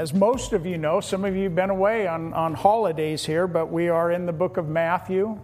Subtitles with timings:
[0.00, 3.46] As most of you know, some of you have been away on, on holidays here,
[3.46, 5.38] but we are in the book of Matthew.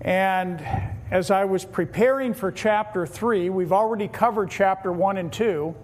[0.00, 0.64] And
[1.10, 5.74] as I was preparing for chapter 3, we've already covered chapter 1 and 2.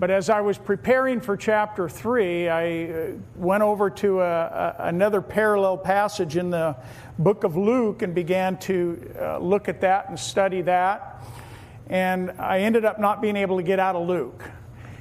[0.00, 4.74] But as I was preparing for chapter 3, I uh, went over to a, a,
[4.78, 6.76] another parallel passage in the
[7.18, 11.24] book of Luke and began to uh, look at that and study that.
[11.88, 14.44] And I ended up not being able to get out of Luke.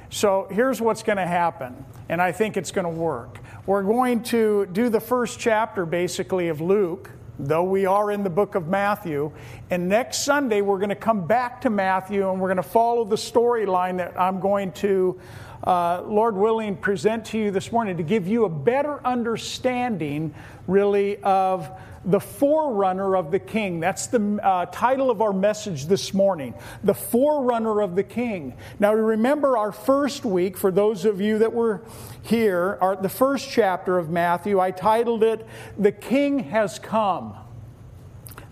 [0.10, 3.40] So here's what's going to happen and I think it's going to work.
[3.66, 8.30] We're going to do the first chapter basically of Luke, though we are in the
[8.30, 9.32] book of Matthew.
[9.70, 13.04] And next Sunday, we're going to come back to Matthew and we're going to follow
[13.04, 15.20] the storyline that I'm going to,
[15.64, 20.34] uh, Lord willing, present to you this morning to give you a better understanding,
[20.68, 21.70] really, of
[22.08, 23.82] the forerunner of the king.
[23.82, 28.56] That's the uh, title of our message this morning the forerunner of the king.
[28.80, 31.84] Now, remember our first week, for those of you that were
[32.22, 35.46] here, our, the first chapter of Matthew, I titled it,
[35.78, 37.36] The King Has Come.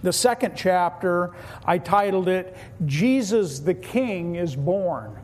[0.04, 1.34] The second chapter,
[1.64, 5.18] I titled it, Jesus the King is Born.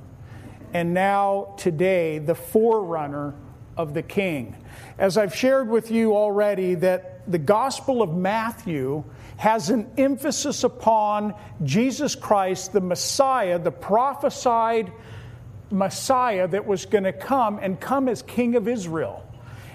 [0.74, 3.36] And now, today, the forerunner
[3.76, 4.56] of the King.
[4.98, 9.04] As I've shared with you already, that the Gospel of Matthew
[9.38, 14.92] has an emphasis upon Jesus Christ, the Messiah, the prophesied
[15.72, 19.26] Messiah that was going to come and come as King of Israel.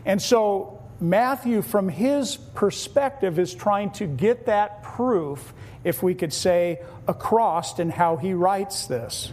[0.04, 5.52] And so, Matthew, from his perspective, is trying to get that proof,
[5.84, 9.32] if we could say, across in how he writes this.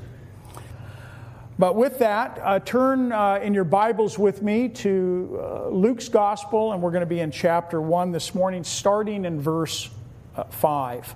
[1.59, 6.73] But with that, uh, turn uh, in your Bibles with me to uh, Luke's Gospel,
[6.73, 9.91] and we're going to be in chapter 1 this morning, starting in verse
[10.35, 11.15] uh, 5.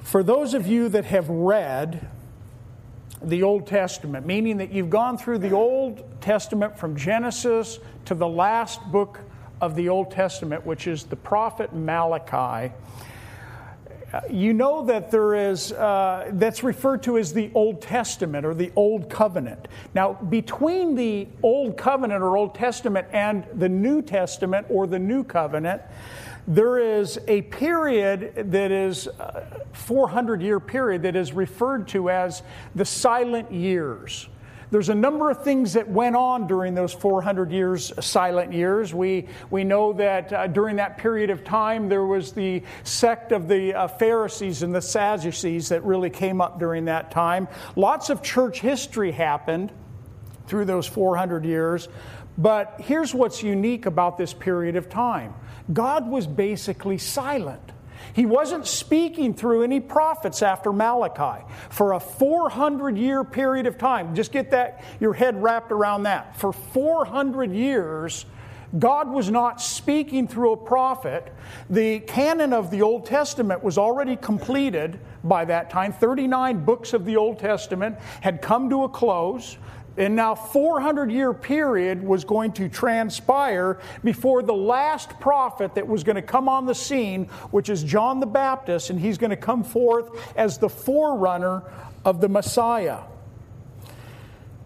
[0.00, 2.06] For those of you that have read
[3.22, 8.28] the Old Testament, meaning that you've gone through the Old Testament from Genesis to the
[8.28, 9.20] last book
[9.62, 12.74] of the Old Testament, which is the prophet Malachi,
[14.30, 18.72] you know that there is, uh, that's referred to as the Old Testament or the
[18.76, 19.68] Old Covenant.
[19.94, 25.24] Now, between the Old Covenant or Old Testament and the New Testament or the New
[25.24, 25.82] Covenant,
[26.46, 32.42] there is a period that is a 400 year period that is referred to as
[32.74, 34.28] the silent years.
[34.74, 38.92] There's a number of things that went on during those 400 years, silent years.
[38.92, 43.46] We, we know that uh, during that period of time, there was the sect of
[43.46, 47.46] the uh, Pharisees and the Sadducees that really came up during that time.
[47.76, 49.70] Lots of church history happened
[50.48, 51.86] through those 400 years.
[52.36, 55.34] But here's what's unique about this period of time
[55.72, 57.70] God was basically silent.
[58.12, 64.14] He wasn't speaking through any prophets after Malachi for a 400 year period of time.
[64.14, 66.36] Just get that your head wrapped around that.
[66.36, 68.26] For 400 years,
[68.78, 71.32] God was not speaking through a prophet.
[71.70, 75.92] The canon of the Old Testament was already completed by that time.
[75.92, 79.58] 39 books of the Old Testament had come to a close.
[79.96, 86.02] And now, 400 year period was going to transpire before the last prophet that was
[86.02, 89.36] going to come on the scene, which is John the Baptist, and he's going to
[89.36, 91.62] come forth as the forerunner
[92.04, 93.00] of the Messiah.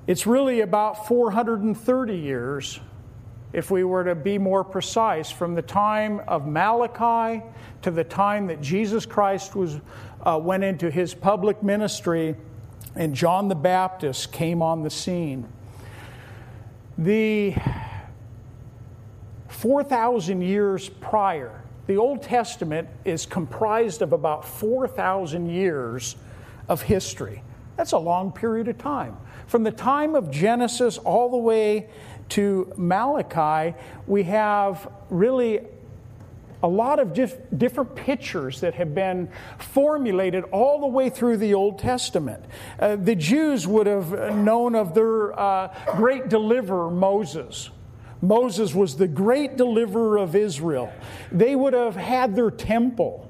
[0.06, 2.80] It's really about 430 years,
[3.52, 7.44] if we were to be more precise, from the time of Malachi
[7.82, 9.78] to the time that Jesus Christ was,
[10.22, 12.34] uh, went into his public ministry
[12.98, 15.48] and John the Baptist came on the scene.
[16.98, 17.54] The
[19.46, 26.16] 4,000 years prior, the Old Testament is comprised of about 4,000 years
[26.68, 27.42] of history.
[27.76, 29.16] That's a long period of time.
[29.46, 31.88] From the time of Genesis all the way
[32.30, 33.76] to Malachi,
[34.08, 35.60] we have really
[36.62, 39.28] a lot of dif- different pictures that have been
[39.58, 42.44] formulated all the way through the Old Testament.
[42.78, 47.70] Uh, the Jews would have known of their uh, great deliverer, Moses.
[48.20, 50.92] Moses was the great deliverer of Israel.
[51.30, 53.24] They would have had their temple.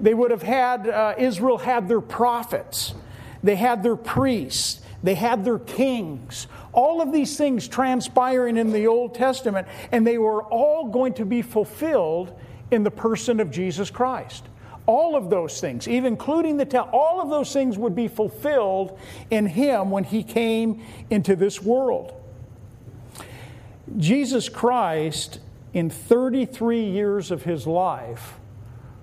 [0.00, 2.94] They would have had, uh, Israel had their prophets.
[3.42, 4.80] They had their priests.
[5.02, 6.46] They had their kings.
[6.72, 11.26] All of these things transpiring in the Old Testament, and they were all going to
[11.26, 12.32] be fulfilled
[12.70, 14.44] in the person of Jesus Christ.
[14.86, 18.98] All of those things, even including the temple, all of those things would be fulfilled
[19.30, 22.12] in him when he came into this world.
[23.96, 25.40] Jesus Christ,
[25.72, 28.34] in 33 years of his life,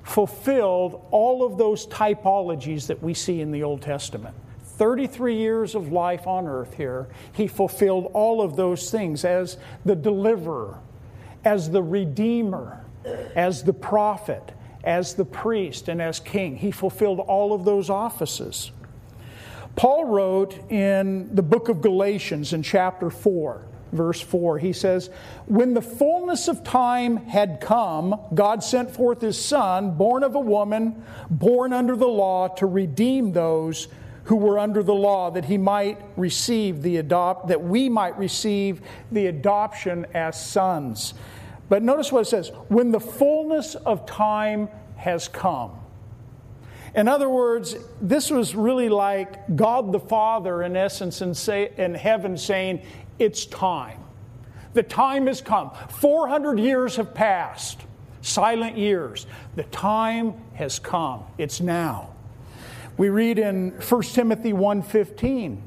[0.03, 4.35] fulfilled all of those typologies that we see in the Old Testament.
[4.77, 9.95] 33 years of life on earth here, he fulfilled all of those things as the
[9.95, 10.79] deliverer,
[11.45, 12.80] as the redeemer,
[13.35, 14.51] as the prophet,
[14.83, 16.57] as the priest, and as king.
[16.57, 18.71] He fulfilled all of those offices.
[19.75, 24.59] Paul wrote in the book of Galatians in chapter 4 verse 4.
[24.59, 25.09] He says,
[25.45, 30.39] When the fullness of time had come, God sent forth his Son, born of a
[30.39, 33.87] woman, born under the law, to redeem those
[34.25, 38.81] who were under the law, that he might receive the adopt, that we might receive
[39.11, 41.13] the adoption as sons.
[41.71, 45.71] But notice what it says when the fullness of time has come.
[46.93, 51.95] In other words, this was really like God the Father, in essence, in, say, in
[51.95, 52.81] heaven saying,
[53.19, 54.03] it's time.
[54.73, 55.71] The time has come.
[55.87, 57.79] 400 years have passed,
[58.19, 59.25] silent years.
[59.55, 61.23] The time has come.
[61.37, 62.13] It's now.
[62.97, 65.61] We read in 1 Timothy 1:15.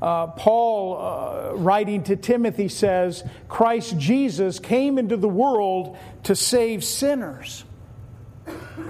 [0.00, 6.84] Uh, Paul, uh, writing to Timothy, says, Christ Jesus came into the world to save
[6.84, 7.64] sinners.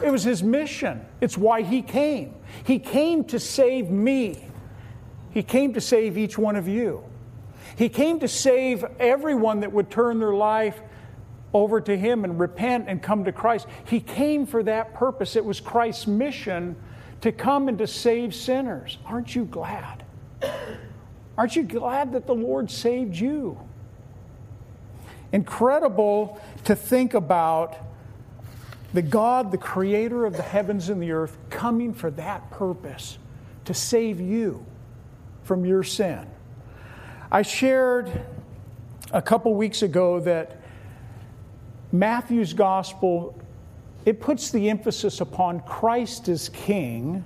[0.02, 1.04] It was his mission.
[1.20, 2.34] It's why he came.
[2.64, 4.44] He came to save me.
[5.30, 7.04] He came to save each one of you.
[7.76, 10.80] He came to save everyone that would turn their life
[11.52, 13.66] over to Him and repent and come to Christ.
[13.86, 15.36] He came for that purpose.
[15.36, 16.76] It was Christ's mission
[17.20, 18.98] to come and to save sinners.
[19.06, 20.04] Aren't you glad?
[21.36, 23.58] Aren't you glad that the Lord saved you?
[25.32, 27.76] Incredible to think about
[28.94, 33.18] the God, the creator of the heavens and the earth, coming for that purpose
[33.66, 34.64] to save you
[35.42, 36.26] from your sin.
[37.30, 38.10] I shared
[39.12, 40.60] a couple weeks ago that
[41.92, 43.38] Matthew's gospel
[44.06, 47.24] it puts the emphasis upon Christ as king.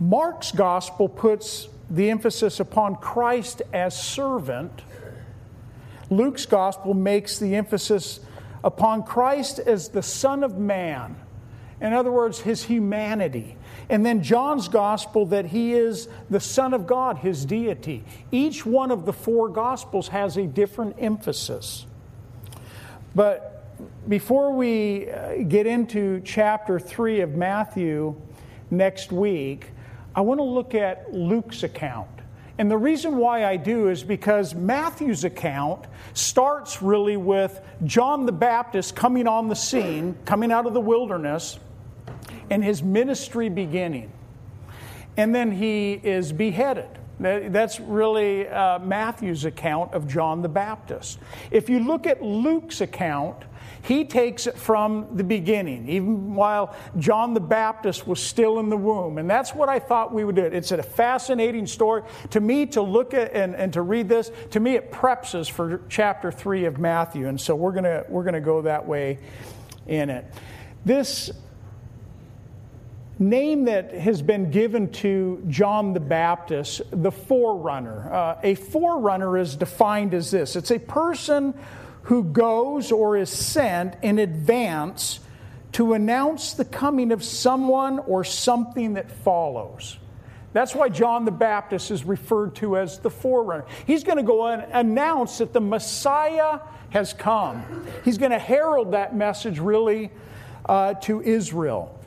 [0.00, 4.82] Mark's gospel puts the emphasis upon Christ as servant.
[6.08, 8.20] Luke's gospel makes the emphasis
[8.64, 11.16] upon Christ as the Son of Man.
[11.80, 13.56] In other words, his humanity.
[13.88, 18.04] And then John's gospel that he is the Son of God, his deity.
[18.30, 21.84] Each one of the four gospels has a different emphasis.
[23.14, 23.64] But
[24.08, 28.18] before we uh, get into chapter 3 of Matthew
[28.70, 29.72] next week,
[30.14, 32.08] I want to look at Luke's account.
[32.58, 38.32] And the reason why I do is because Matthew's account starts really with John the
[38.32, 41.58] Baptist coming on the scene, coming out of the wilderness
[42.50, 44.12] and his ministry beginning.
[45.16, 46.88] And then he is beheaded.
[47.18, 51.18] That's really uh, Matthew's account of John the Baptist.
[51.50, 53.44] If you look at Luke's account,
[53.82, 58.76] he takes it from the beginning, even while John the Baptist was still in the
[58.76, 59.18] womb.
[59.18, 60.44] And that's what I thought we would do.
[60.44, 62.02] It's a fascinating story.
[62.30, 65.48] To me, to look at and, and to read this, to me, it preps us
[65.48, 67.26] for chapter 3 of Matthew.
[67.26, 69.18] And so we're going we're going to go that way
[69.86, 70.26] in it.
[70.84, 71.32] This
[73.18, 78.12] name that has been given to John the Baptist, the forerunner.
[78.12, 81.54] Uh, a forerunner is defined as this it's a person
[82.04, 85.20] who goes or is sent in advance
[85.72, 89.98] to announce the coming of someone or something that follows.
[90.52, 93.64] That's why John the Baptist is referred to as the forerunner.
[93.86, 97.86] He's going to go and announce that the Messiah has come.
[98.04, 100.10] He's going to herald that message really
[100.66, 101.98] uh, to Israel.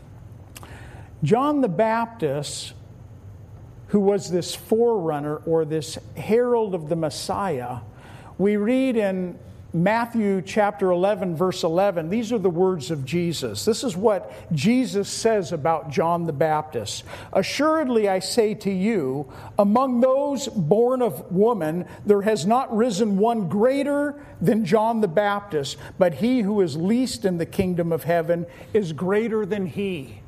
[1.23, 2.73] John the Baptist,
[3.87, 7.77] who was this forerunner or this herald of the Messiah,
[8.37, 9.39] we read in
[9.75, 13.65] Matthew chapter 11, verse 11, these are the words of Jesus.
[13.65, 17.03] This is what Jesus says about John the Baptist.
[17.33, 19.29] Assuredly, I say to you,
[19.59, 25.75] among those born of woman, there has not risen one greater than John the Baptist,
[25.99, 30.21] but he who is least in the kingdom of heaven is greater than he.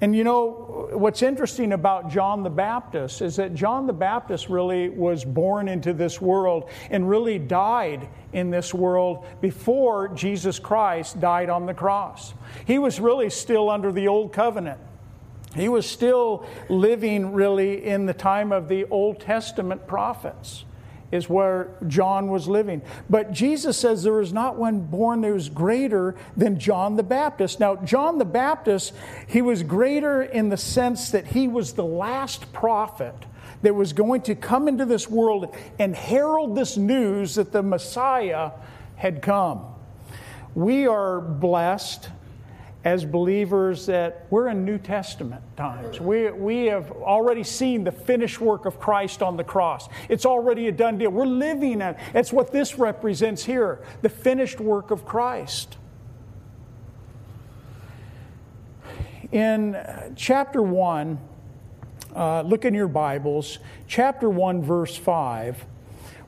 [0.00, 4.88] And you know, what's interesting about John the Baptist is that John the Baptist really
[4.88, 11.50] was born into this world and really died in this world before Jesus Christ died
[11.50, 12.34] on the cross.
[12.66, 14.80] He was really still under the old covenant.
[15.54, 20.64] He was still living really in the time of the Old Testament prophets.
[21.12, 22.82] is where John was living.
[23.08, 27.58] But Jesus says there is not one born that was greater than John the Baptist.
[27.58, 28.92] Now, John the Baptist,
[29.26, 33.14] he was greater in the sense that he was the last prophet
[33.62, 38.52] that was going to come into this world and herald this news that the Messiah
[38.96, 39.64] had come.
[40.54, 42.08] We are blessed
[42.84, 46.00] as believers that we're in New Testament times.
[46.00, 49.88] We, we have already seen the finished work of Christ on the cross.
[50.08, 51.10] It's already a done deal.
[51.10, 51.96] We're living it.
[52.14, 55.76] It's what this represents here the finished work of Christ.
[59.30, 59.76] In
[60.16, 61.18] chapter 1,
[62.14, 65.64] uh, look in your Bibles, chapter 1, verse 5.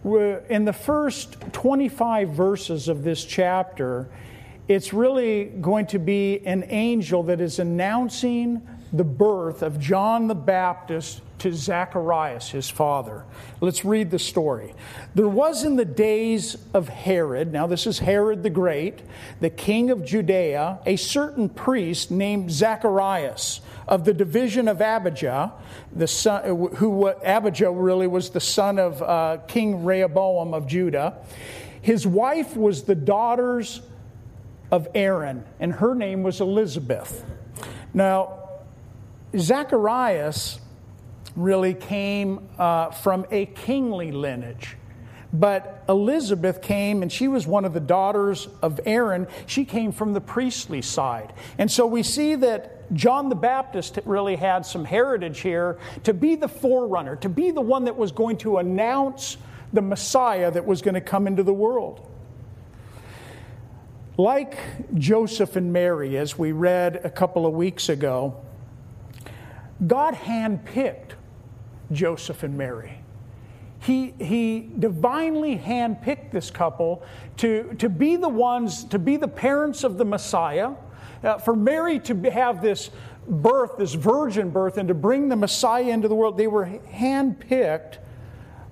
[0.04, 4.08] In the first 25 verses of this chapter,
[4.68, 10.34] it's really going to be an angel that is announcing the birth of John the
[10.34, 13.24] Baptist to Zacharias, his father.
[13.60, 14.74] Let's read the story.
[15.14, 19.02] There was in the days of Herod, now this is Herod the Great,
[19.40, 25.52] the king of Judea, a certain priest named Zacharias of the division of Abijah,
[25.94, 31.18] the son, who Abijah really was the son of uh, King Rehoboam of Judah.
[31.80, 33.82] His wife was the daughters
[34.70, 37.24] of Aaron, and her name was Elizabeth.
[37.92, 38.38] Now,
[39.36, 40.60] Zacharias
[41.36, 44.76] really came uh, from a kingly lineage.
[45.32, 49.26] But Elizabeth came, and she was one of the daughters of Aaron.
[49.46, 51.32] She came from the priestly side.
[51.56, 56.34] And so we see that John the Baptist really had some heritage here to be
[56.34, 59.38] the forerunner, to be the one that was going to announce
[59.72, 62.08] the Messiah that was going to come into the world.
[64.18, 64.58] Like
[64.94, 68.36] Joseph and Mary, as we read a couple of weeks ago,
[69.86, 71.12] God handpicked
[71.90, 72.98] Joseph and Mary.
[73.80, 77.02] He, he divinely handpicked this couple
[77.38, 80.72] to, to be the ones, to be the parents of the Messiah,
[81.22, 82.90] uh, for Mary to have this
[83.26, 86.36] birth, this virgin birth, and to bring the Messiah into the world.
[86.36, 87.98] They were handpicked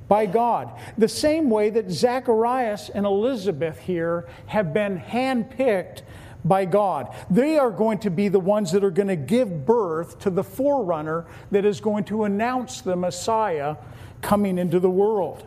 [0.09, 0.77] by God.
[0.99, 6.03] The same way that Zacharias and Elizabeth here have been handpicked
[6.45, 7.15] by God.
[7.31, 10.43] They are going to be the ones that are going to give birth to the
[10.43, 13.77] forerunner that is going to announce the Messiah
[14.21, 15.47] coming into the world.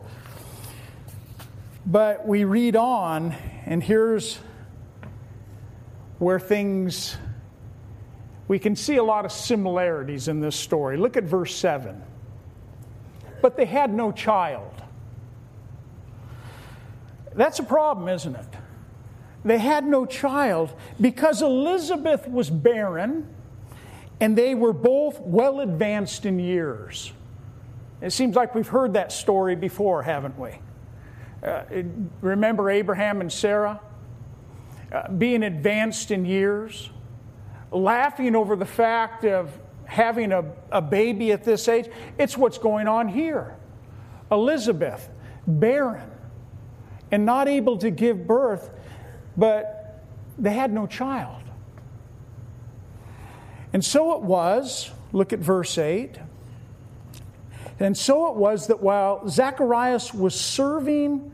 [1.85, 4.39] But we read on, and here's
[6.23, 7.17] where things,
[8.47, 10.97] we can see a lot of similarities in this story.
[10.97, 12.01] Look at verse 7
[13.43, 14.71] but they had no child.
[17.35, 18.47] That's a problem, isn't it?
[19.43, 23.27] They had no child because Elizabeth was barren
[24.21, 27.11] and they were both well advanced in years.
[27.99, 30.51] It seems like we've heard that story before, haven't we?
[31.45, 31.63] Uh,
[32.21, 33.81] remember Abraham and Sarah
[34.93, 36.89] uh, being advanced in years,
[37.71, 41.89] laughing over the fact of having a, a baby at this age.
[42.17, 43.55] It's what's going on here.
[44.31, 45.09] Elizabeth,
[45.47, 46.09] barren
[47.11, 48.71] and not able to give birth,
[49.37, 50.03] but
[50.39, 51.43] they had no child.
[53.71, 56.17] And so it was, look at verse 8.
[57.79, 61.32] And so it was that while Zacharias was serving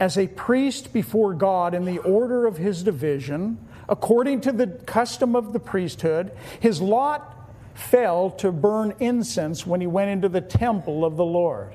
[0.00, 5.36] as a priest before God in the order of his division, according to the custom
[5.36, 7.36] of the priesthood, his lot
[7.74, 11.74] fell to burn incense when he went into the temple of the Lord.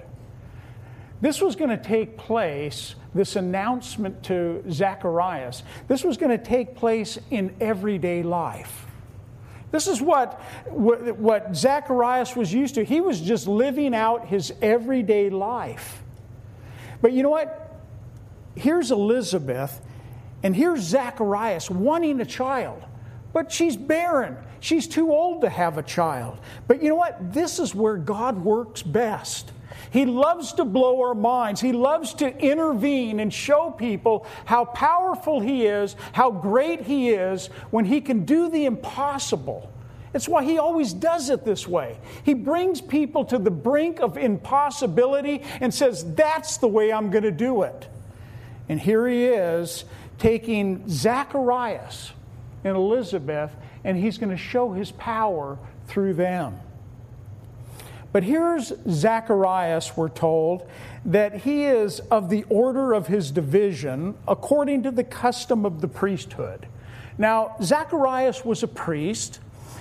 [1.22, 6.76] This was going to take place, this announcement to Zacharias, this was going to take
[6.76, 8.88] place in everyday life.
[9.72, 12.84] This is what, what, Zacharias was used to.
[12.86, 16.02] He was just living out his everyday life.
[17.02, 17.65] But you know what?
[18.56, 19.82] Here's Elizabeth,
[20.44, 22.84] and here's Zacharias wanting a child,
[23.34, 24.38] but she's barren.
[24.60, 26.40] She's too old to have a child.
[26.68, 27.34] But you know what?
[27.34, 29.52] This is where God works best.
[29.92, 31.62] He loves to blow our minds.
[31.62, 37.48] He loves to intervene and show people how powerful He is, how great He is
[37.72, 39.72] when He can do the impossible.
[40.14, 42.00] It's why He always does it this way.
[42.24, 47.24] He brings people to the brink of impossibility and says, That's the way I'm going
[47.24, 47.88] to do it.
[48.68, 49.86] And here He is
[50.18, 52.12] taking Zacharias
[52.64, 53.52] and Elizabeth
[53.86, 55.58] and he's going to show his power
[55.88, 56.60] through them.
[58.12, 60.68] But here's Zacharias, we're told,
[61.06, 65.88] that he is of the order of his division according to the custom of the
[65.88, 66.66] priesthood.
[67.18, 69.40] Now, Zacharias was a priest.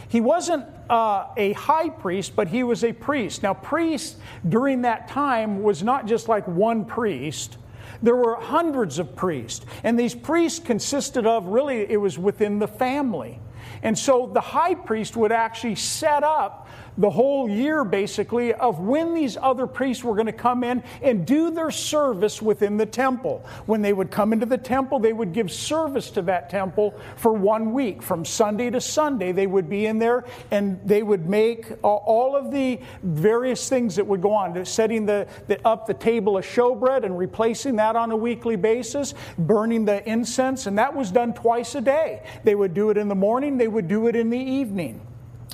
[0.08, 3.42] He wasn't uh, a high priest, but he was a priest.
[3.42, 7.56] Now, priest during that time was not just like one priest.
[8.02, 12.68] There were hundreds of priests, and these priests consisted of really, it was within the
[12.68, 13.40] family.
[13.82, 19.14] And so the high priest would actually set up the whole year, basically, of when
[19.14, 23.44] these other priests were going to come in and do their service within the temple.
[23.66, 27.32] When they would come into the temple, they would give service to that temple for
[27.32, 28.02] one week.
[28.02, 32.50] From Sunday to Sunday, they would be in there and they would make all of
[32.50, 37.04] the various things that would go on, setting the, the, up the table of showbread
[37.04, 41.74] and replacing that on a weekly basis, burning the incense, and that was done twice
[41.74, 42.22] a day.
[42.44, 45.00] They would do it in the morning, they would do it in the evening.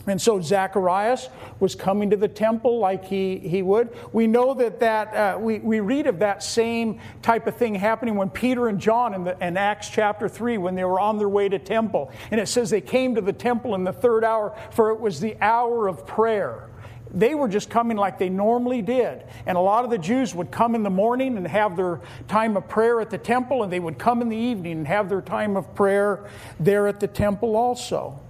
[0.07, 1.29] And so Zacharias
[1.59, 3.91] was coming to the temple like he, he would.
[4.13, 8.17] We know that, that uh, we, we read of that same type of thing happening
[8.17, 11.29] when Peter and John in, the, in Acts chapter 3, when they were on their
[11.29, 12.11] way to temple.
[12.31, 15.21] And it says they came to the temple in the third hour, for it was
[15.21, 16.71] the hour of prayer.
[17.13, 19.25] They were just coming like they normally did.
[19.45, 22.57] And a lot of the Jews would come in the morning and have their time
[22.57, 25.21] of prayer at the temple, and they would come in the evening and have their
[25.21, 26.25] time of prayer
[26.59, 28.21] there at the temple also.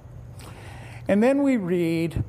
[1.11, 2.23] And then we read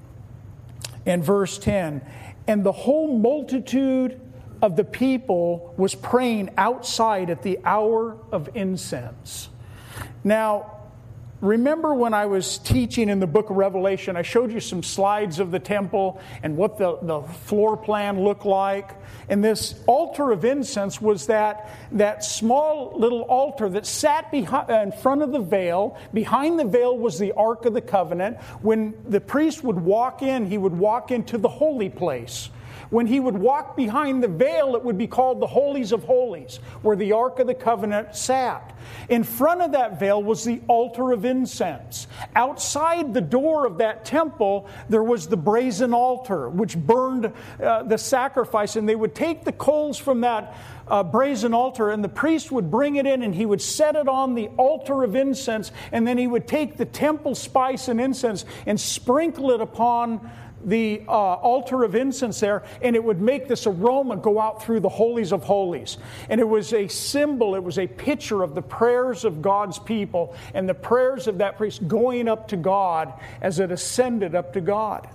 [1.05, 2.01] in verse 10
[2.47, 4.19] and the whole multitude
[4.59, 9.49] of the people was praying outside at the hour of incense.
[10.23, 10.80] Now,
[11.41, 15.39] remember when I was teaching in the book of Revelation, I showed you some slides
[15.39, 18.91] of the temple and what the, the floor plan looked like.
[19.27, 24.75] And this altar of incense was that, that small little altar that sat behind, uh,
[24.75, 25.97] in front of the veil.
[26.13, 28.37] Behind the veil was the Ark of the Covenant.
[28.61, 32.49] When the priest would walk in, he would walk into the holy place
[32.91, 36.57] when he would walk behind the veil, it would be called the Holies of Holies,
[36.83, 38.77] where the Ark of the Covenant sat.
[39.09, 42.07] In front of that veil was the altar of incense.
[42.35, 47.31] Outside the door of that temple, there was the brazen altar, which burned
[47.63, 50.55] uh, the sacrifice, and they would take the coals from that
[50.87, 54.09] uh, brazen altar, and the priest would bring it in and he would set it
[54.09, 58.43] on the altar of incense, and then he would take the temple spice and incense
[58.65, 60.29] and sprinkle it upon
[60.65, 64.79] the uh, altar of incense there, and it would make this aroma go out through
[64.79, 65.97] the holies of holies.
[66.29, 70.35] And it was a symbol, it was a picture of the prayers of God's people
[70.53, 74.61] and the prayers of that priest going up to God as it ascended up to
[74.61, 75.07] God.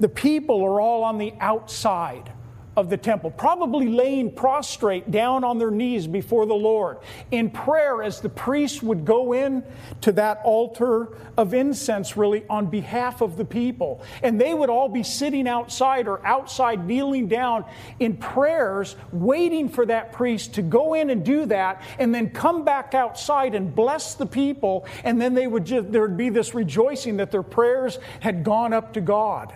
[0.00, 2.30] The people are all on the outside
[2.76, 6.98] of the temple, probably laying prostrate down on their knees before the Lord
[7.30, 9.62] in prayer as the priests would go in
[10.00, 14.02] to that altar of incense, really on behalf of the people.
[14.22, 17.64] And they would all be sitting outside or outside, kneeling down
[18.00, 22.64] in prayers, waiting for that priest to go in and do that, and then come
[22.64, 24.86] back outside and bless the people.
[25.04, 28.72] And then they would just, there would be this rejoicing that their prayers had gone
[28.72, 29.54] up to God.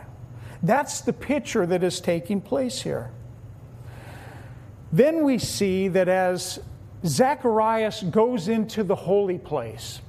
[0.62, 3.10] That's the picture that is taking place here.
[4.92, 6.60] Then we see that as
[7.04, 10.00] Zacharias goes into the holy place,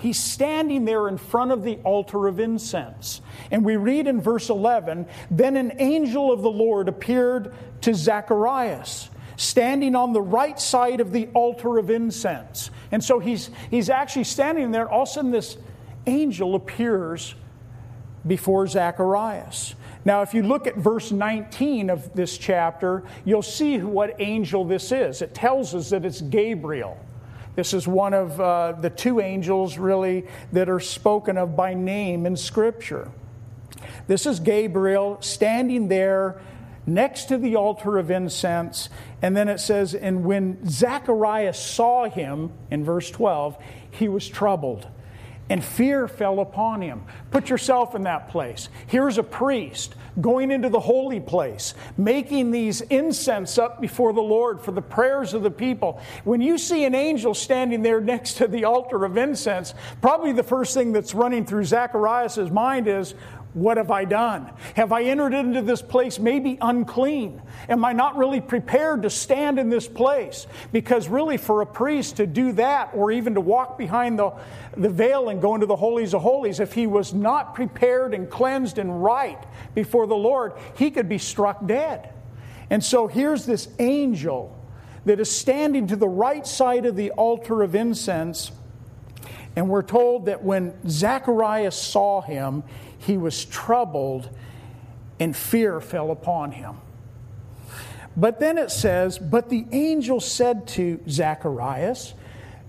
[0.00, 3.20] he's standing there in front of the altar of incense.
[3.50, 9.10] And we read in verse 11 Then an angel of the Lord appeared to Zacharias,
[9.36, 12.70] standing on the right side of the altar of incense.
[12.92, 14.88] And so he's, he's actually standing there.
[14.88, 15.56] All of a sudden, this
[16.06, 17.34] angel appears
[18.26, 19.74] before Zacharias.
[20.04, 24.90] Now, if you look at verse 19 of this chapter, you'll see what angel this
[24.90, 25.22] is.
[25.22, 26.98] It tells us that it's Gabriel.
[27.54, 32.26] This is one of uh, the two angels, really, that are spoken of by name
[32.26, 33.10] in Scripture.
[34.06, 36.40] This is Gabriel standing there
[36.86, 38.88] next to the altar of incense.
[39.20, 43.56] And then it says, And when Zacharias saw him, in verse 12,
[43.90, 44.88] he was troubled
[45.52, 47.04] and fear fell upon him.
[47.30, 48.70] Put yourself in that place.
[48.86, 54.62] Here's a priest going into the holy place, making these incense up before the Lord
[54.62, 56.00] for the prayers of the people.
[56.24, 60.42] When you see an angel standing there next to the altar of incense, probably the
[60.42, 63.14] first thing that's running through Zacharias' mind is,
[63.54, 64.50] what have I done?
[64.74, 67.42] Have I entered into this place maybe unclean?
[67.68, 70.46] Am I not really prepared to stand in this place?
[70.72, 74.32] Because, really, for a priest to do that, or even to walk behind the,
[74.76, 78.30] the veil and go into the holies of holies, if he was not prepared and
[78.30, 79.38] cleansed and right
[79.74, 82.08] before the Lord, he could be struck dead.
[82.70, 84.58] And so, here's this angel
[85.04, 88.50] that is standing to the right side of the altar of incense.
[89.54, 92.62] And we're told that when Zacharias saw him,
[93.02, 94.30] he was troubled
[95.18, 96.76] and fear fell upon him.
[98.16, 102.14] But then it says, But the angel said to Zacharias,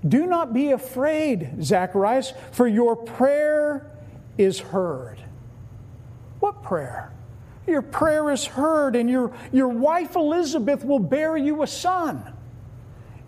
[0.08, 3.92] Do not be afraid, Zacharias, for your prayer
[4.38, 5.24] is heard.
[6.40, 7.12] What prayer?
[7.68, 12.34] Your prayer is heard, and your, your wife Elizabeth will bear you a son,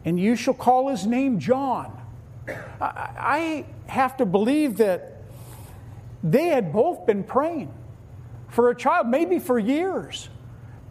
[0.04, 1.92] and you shall call his name John.
[2.82, 5.15] I, I have to believe that
[6.26, 7.72] they had both been praying
[8.50, 10.28] for a child, maybe for years,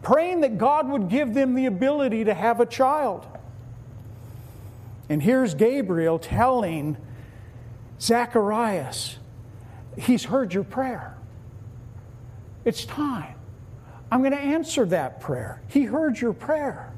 [0.01, 3.27] praying that God would give them the ability to have a child.
[5.09, 6.95] And here's Gabriel telling
[7.99, 9.17] Zacharias,
[9.97, 11.17] He's heard your prayer.
[12.63, 13.35] It's time.
[14.11, 15.61] I'm going to answer that prayer.
[15.67, 16.93] He heard your prayer.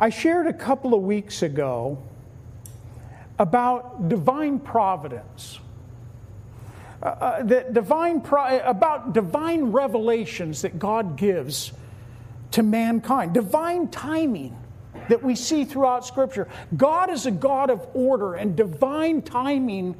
[0.00, 2.02] I shared a couple of weeks ago
[3.38, 5.60] about divine providence.
[7.02, 11.72] Uh, uh, that divine pro- about divine revelations that God gives
[12.52, 14.56] to mankind, divine timing
[15.08, 16.48] that we see throughout Scripture.
[16.76, 19.94] God is a God of order and divine timing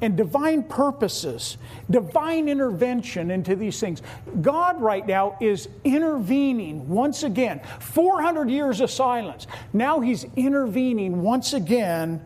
[0.00, 1.56] and divine purposes,
[1.90, 4.02] divine intervention into these things.
[4.42, 7.60] God, right now, is intervening once again.
[7.80, 9.46] 400 years of silence.
[9.72, 12.24] Now He's intervening once again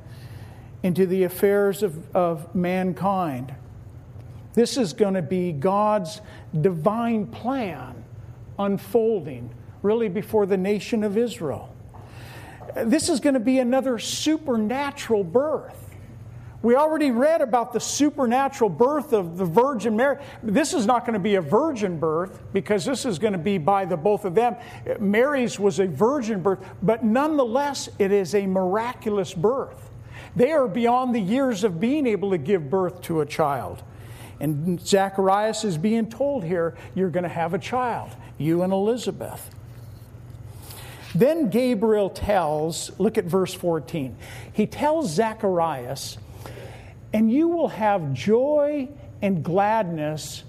[0.83, 3.54] into the affairs of, of mankind.
[4.54, 6.20] This is going to be God's
[6.60, 8.04] divine plan
[8.58, 9.50] unfolding
[9.82, 11.74] really before the nation of Israel.
[12.74, 15.76] This is going to be another supernatural birth.
[16.62, 20.18] We already read about the supernatural birth of the Virgin Mary.
[20.42, 23.56] This is not going to be a virgin birth because this is going to be
[23.56, 24.56] by the both of them.
[24.98, 29.90] Mary's was a virgin birth, but nonetheless, it is a miraculous birth.
[30.36, 33.82] They are beyond the years of being able to give birth to a child.
[34.40, 39.55] And Zacharias is being told here, you're going to have a child, you and Elizabeth.
[41.14, 44.16] Then Gabriel tells, look at verse 14.
[44.53, 46.16] He tells Zacharias,
[47.12, 48.88] and you will have joy
[49.20, 50.44] and gladness,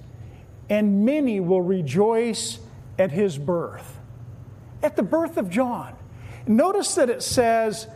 [0.70, 2.60] and many will rejoice
[2.98, 3.98] at his birth.
[4.84, 5.96] At the birth of John.
[6.48, 7.88] Notice that it says,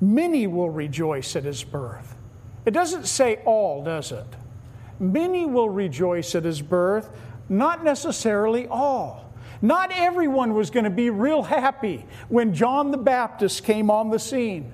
[0.00, 2.16] many will rejoice at his birth.
[2.66, 4.26] It doesn't say all, does it?
[5.00, 7.10] Many will rejoice at his birth,
[7.48, 9.32] not necessarily all.
[9.60, 14.18] Not everyone was going to be real happy when John the Baptist came on the
[14.18, 14.72] scene.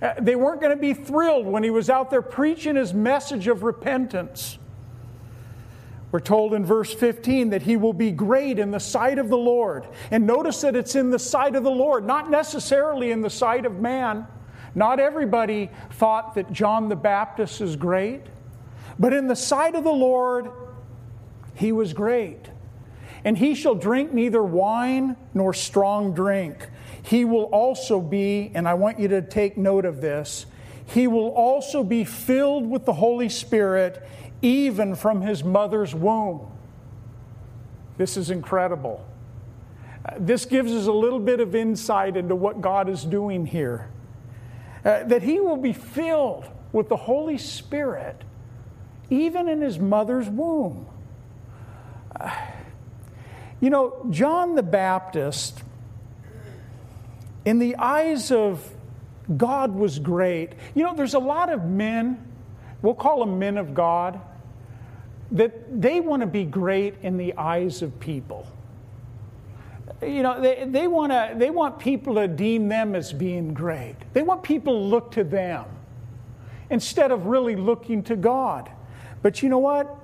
[0.00, 3.48] Uh, they weren't going to be thrilled when he was out there preaching his message
[3.48, 4.58] of repentance.
[6.12, 9.36] We're told in verse 15 that he will be great in the sight of the
[9.36, 9.88] Lord.
[10.12, 13.66] And notice that it's in the sight of the Lord, not necessarily in the sight
[13.66, 14.26] of man.
[14.76, 18.22] Not everybody thought that John the Baptist is great,
[18.98, 20.50] but in the sight of the Lord,
[21.54, 22.50] he was great.
[23.24, 26.68] And he shall drink neither wine nor strong drink.
[27.02, 30.46] He will also be, and I want you to take note of this,
[30.86, 34.06] he will also be filled with the Holy Spirit
[34.42, 36.50] even from his mother's womb.
[37.96, 39.04] This is incredible.
[40.18, 43.88] This gives us a little bit of insight into what God is doing here.
[44.84, 48.22] Uh, that he will be filled with the Holy Spirit
[49.10, 50.86] even in his mother's womb.
[53.60, 55.62] You know, John the Baptist,
[57.44, 58.68] in the eyes of
[59.36, 60.52] God, was great.
[60.74, 62.22] You know, there's a lot of men,
[62.82, 64.20] we'll call them men of God,
[65.30, 68.46] that they want to be great in the eyes of people.
[70.02, 73.96] You know, they, they, wanna, they want people to deem them as being great.
[74.12, 75.64] They want people to look to them
[76.68, 78.70] instead of really looking to God.
[79.24, 79.96] But you know what?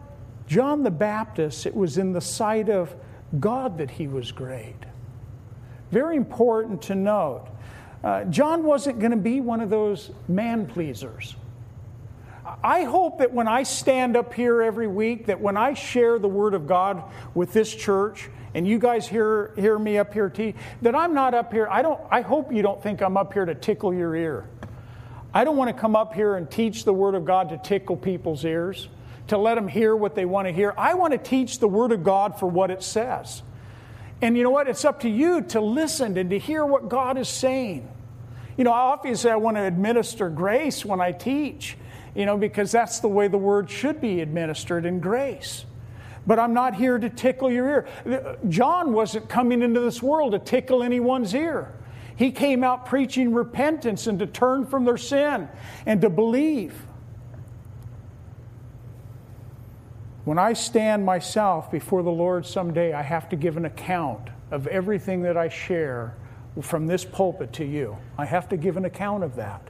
[0.46, 2.96] John the Baptist, it was in the sight of
[3.38, 4.78] God that he was great.
[5.90, 7.46] Very important to note.
[8.02, 11.36] Uh, John wasn't going to be one of those man pleasers.
[12.64, 16.26] I hope that when I stand up here every week, that when I share the
[16.26, 17.02] Word of God
[17.34, 21.34] with this church, and you guys hear, hear me up here, T, that I'm not
[21.34, 21.68] up here.
[21.70, 24.48] I, don't, I hope you don't think I'm up here to tickle your ear.
[25.34, 27.98] I don't want to come up here and teach the Word of God to tickle
[27.98, 28.88] people's ears
[29.30, 30.74] to let them hear what they want to hear.
[30.76, 33.42] I want to teach the Word of God for what it says.
[34.20, 34.68] And you know what?
[34.68, 37.88] It's up to you to listen and to hear what God is saying.
[38.56, 41.76] You know, obviously, I want to administer grace when I teach,
[42.14, 45.64] you know, because that's the way the Word should be administered in grace.
[46.26, 48.36] But I'm not here to tickle your ear.
[48.48, 51.72] John wasn't coming into this world to tickle anyone's ear.
[52.16, 55.48] He came out preaching repentance and to turn from their sin
[55.86, 56.74] and to believe.
[60.30, 64.68] When I stand myself before the Lord someday, I have to give an account of
[64.68, 66.14] everything that I share
[66.62, 67.96] from this pulpit to you.
[68.16, 69.60] I have to give an account of that.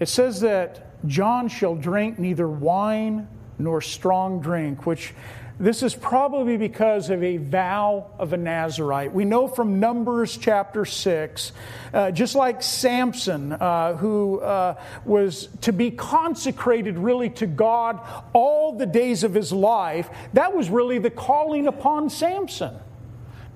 [0.00, 3.26] It says that John shall drink neither wine
[3.58, 5.14] nor strong drink, which
[5.58, 9.12] this is probably because of a vow of a Nazarite.
[9.12, 11.52] We know from Numbers chapter 6,
[11.94, 14.74] uh, just like Samson, uh, who uh,
[15.06, 18.00] was to be consecrated really to God
[18.34, 22.76] all the days of his life, that was really the calling upon Samson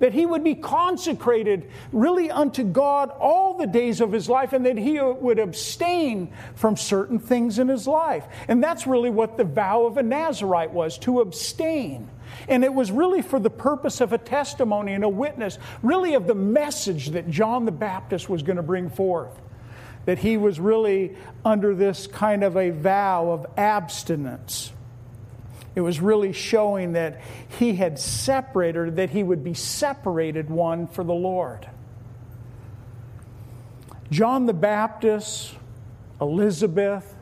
[0.00, 4.66] that he would be consecrated really unto God all the days of his life and
[4.66, 8.26] that he would abstain from certain things in his life.
[8.48, 12.08] And that's really what the vow of a Nazarite was to abstain.
[12.48, 16.26] And it was really for the purpose of a testimony and a witness, really of
[16.26, 19.38] the message that John the Baptist was going to bring forth.
[20.06, 24.72] That he was really under this kind of a vow of abstinence.
[25.80, 27.22] It was really showing that
[27.58, 31.66] he had separated, that he would be separated one for the Lord.
[34.10, 35.54] John the Baptist,
[36.20, 37.16] Elizabeth,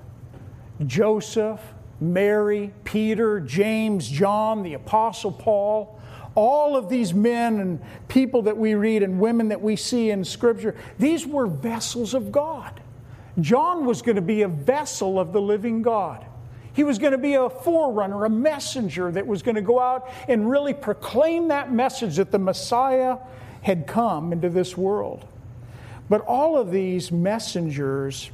[0.84, 1.60] Joseph,
[2.00, 6.00] Mary, Peter, James, John, the Apostle Paul,
[6.34, 10.24] all of these men and people that we read and women that we see in
[10.24, 12.80] Scripture, these were vessels of God.
[13.38, 16.26] John was going to be a vessel of the living God.
[16.78, 20.08] He was going to be a forerunner, a messenger that was going to go out
[20.28, 23.16] and really proclaim that message that the Messiah
[23.62, 25.26] had come into this world.
[26.08, 28.30] But all of these messengers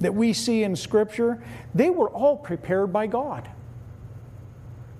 [0.00, 1.40] that we see in Scripture,
[1.72, 3.48] they were all prepared by God.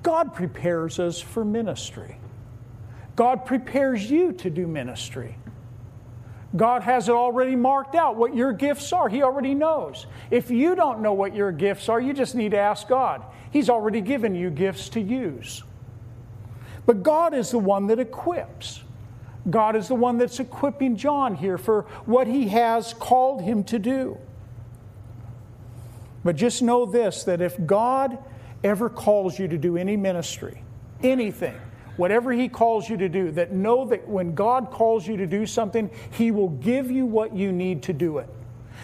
[0.05, 2.17] God prepares us for ministry.
[3.17, 5.37] God prepares you to do ministry.
[6.57, 9.09] God has it already marked out what your gifts are.
[9.09, 10.07] He already knows.
[10.31, 13.23] If you don't know what your gifts are, you just need to ask God.
[13.51, 15.63] He's already given you gifts to use.
[16.87, 18.83] But God is the one that equips.
[19.51, 23.79] God is the one that's equipping John here for what he has called him to
[23.79, 24.19] do.
[26.25, 28.19] But just know this that if God
[28.65, 30.63] ever calls you to do any ministry,
[31.03, 31.55] anything,
[31.97, 35.47] whatever He calls you to do, that know that when God calls you to do
[35.47, 38.29] something, He will give you what you need to do it.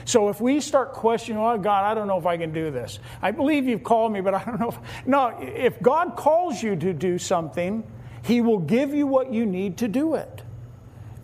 [0.05, 2.99] So if we start questioning, oh, God, I don't know if I can do this.
[3.21, 4.69] I believe you've called me, but I don't know.
[4.69, 5.07] If...
[5.07, 7.85] No, if God calls you to do something,
[8.25, 10.43] He will give you what you need to do it.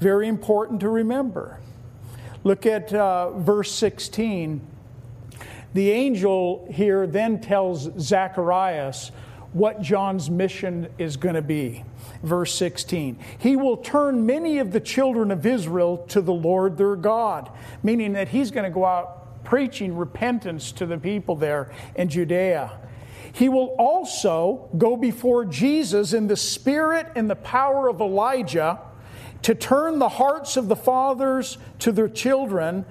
[0.01, 1.61] Very important to remember.
[2.45, 4.65] Look at uh, verse 16.
[5.75, 9.11] The angel here then tells Zacharias
[9.53, 11.85] what John's mission is going to be.
[12.23, 16.97] Verse 16 He will turn many of the children of Israel to the Lord their
[16.97, 17.51] God,
[17.83, 22.79] meaning that he's going to go out preaching repentance to the people there in Judea.
[23.33, 28.81] He will also go before Jesus in the spirit and the power of Elijah
[29.43, 32.85] to turn the hearts of the fathers to their children.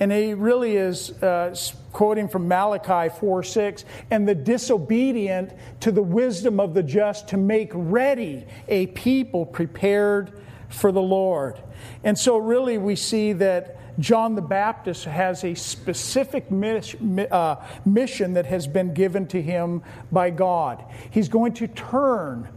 [0.00, 1.54] And he really is uh,
[1.94, 7.38] quoting from Malachi 4 6, and the disobedient to the wisdom of the just to
[7.38, 11.58] make ready a people prepared for the Lord.
[12.02, 18.46] And so, really, we see that John the Baptist has a specific uh, mission that
[18.46, 20.84] has been given to him by God.
[21.10, 22.48] He's going to turn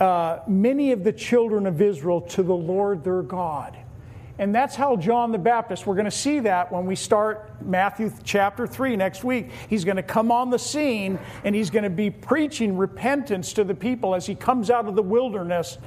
[0.00, 3.76] uh, many of the children of Israel to the Lord their God.
[4.38, 8.10] And that's how John the Baptist, we're going to see that when we start Matthew
[8.24, 9.50] chapter 3 next week.
[9.68, 13.64] He's going to come on the scene and he's going to be preaching repentance to
[13.64, 15.78] the people as he comes out of the wilderness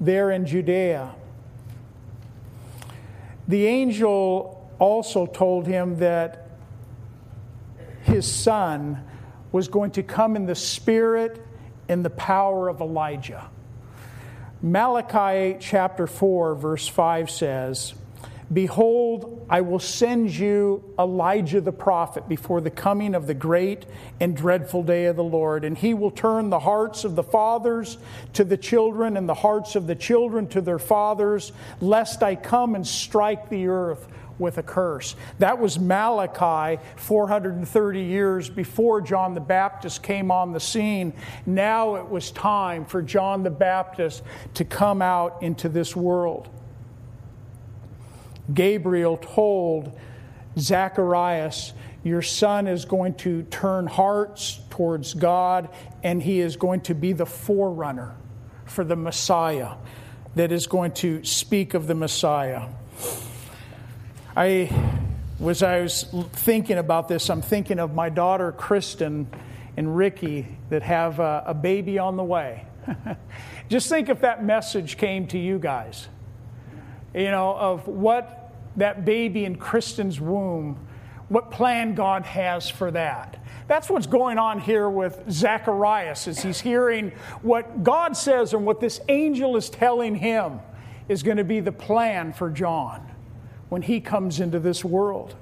[0.00, 1.14] there in Judea.
[3.46, 6.48] The angel also told him that
[8.02, 9.04] his son
[9.52, 11.44] was going to come in the spirit
[11.88, 13.48] and the power of Elijah.
[14.64, 17.94] Malachi chapter 4, verse 5 says,
[18.52, 23.86] Behold, I will send you Elijah the prophet before the coming of the great
[24.20, 25.64] and dreadful day of the Lord.
[25.64, 27.98] And he will turn the hearts of the fathers
[28.34, 32.76] to the children, and the hearts of the children to their fathers, lest I come
[32.76, 34.06] and strike the earth
[34.42, 35.16] with a curse.
[35.38, 41.14] That was Malachi 430 years before John the Baptist came on the scene.
[41.46, 44.22] Now it was time for John the Baptist
[44.54, 46.50] to come out into this world.
[48.52, 49.98] Gabriel told
[50.58, 55.68] Zacharias, Your son is going to turn hearts towards God,
[56.02, 58.16] and he is going to be the forerunner
[58.66, 59.74] for the Messiah
[60.34, 62.68] that is going to speak of the Messiah.
[64.36, 64.70] I
[65.38, 67.28] was I was thinking about this.
[67.28, 69.28] I'm thinking of my daughter Kristen
[69.76, 72.64] and Ricky that have a, a baby on the way.
[73.68, 76.08] Just think if that message came to you guys,
[77.14, 80.86] you know, of what that baby in Kristen's womb
[81.28, 83.42] what plan God has for that.
[83.66, 88.80] That's what's going on here with Zacharias as he's hearing what God says and what
[88.80, 90.60] this angel is telling him
[91.08, 93.11] is going to be the plan for John
[93.72, 95.34] when he comes into this world.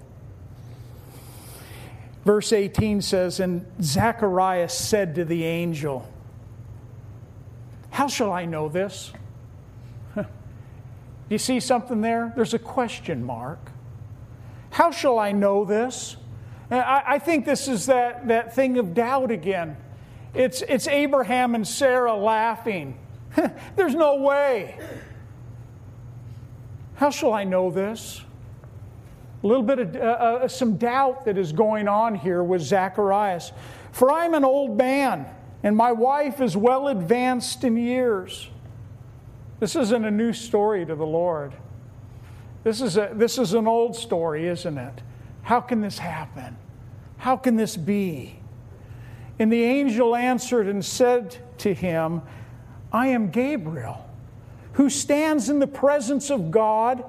[2.25, 6.09] Verse 18 says, And Zacharias said to the angel,
[7.91, 9.13] How shall I know this?
[10.15, 10.25] Do
[11.29, 12.33] you see something there?
[12.37, 13.73] There's a question mark.
[14.71, 16.17] How shall I know this?
[16.71, 19.77] I, I think this is that, that thing of doubt again.
[20.35, 22.97] It's, it's Abraham and Sarah laughing.
[23.75, 24.79] There's no way.
[27.01, 28.21] How shall I know this?
[29.43, 33.53] A little bit of uh, uh, some doubt that is going on here with Zacharias.
[33.91, 35.25] For I'm an old man,
[35.63, 38.51] and my wife is well advanced in years.
[39.61, 41.55] This isn't a new story to the Lord.
[42.65, 45.01] This is, a, this is an old story, isn't it?
[45.41, 46.55] How can this happen?
[47.17, 48.39] How can this be?
[49.39, 52.21] And the angel answered and said to him,
[52.93, 54.07] I am Gabriel,
[54.81, 57.05] who stands in the presence of God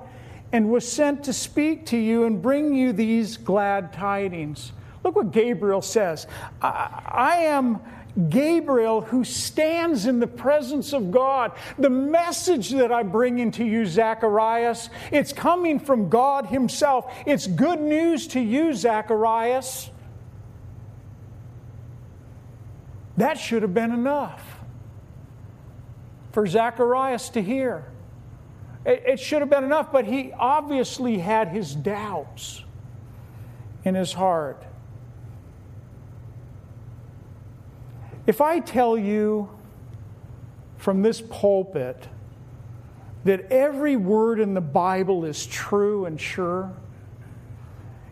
[0.51, 4.73] and was sent to speak to you and bring you these glad tidings.
[5.05, 6.27] Look what Gabriel says
[6.61, 7.79] I, I am
[8.27, 11.53] Gabriel who stands in the presence of God.
[11.79, 17.09] The message that I bring into you, Zacharias, it's coming from God Himself.
[17.25, 19.89] It's good news to you, Zacharias.
[23.15, 24.50] That should have been enough
[26.31, 27.85] for Zacharias to hear.
[28.85, 32.63] It, it should have been enough, but he obviously had his doubts
[33.83, 34.63] in his heart.
[38.27, 39.49] If I tell you
[40.77, 42.07] from this pulpit
[43.23, 46.71] that every word in the Bible is true and sure,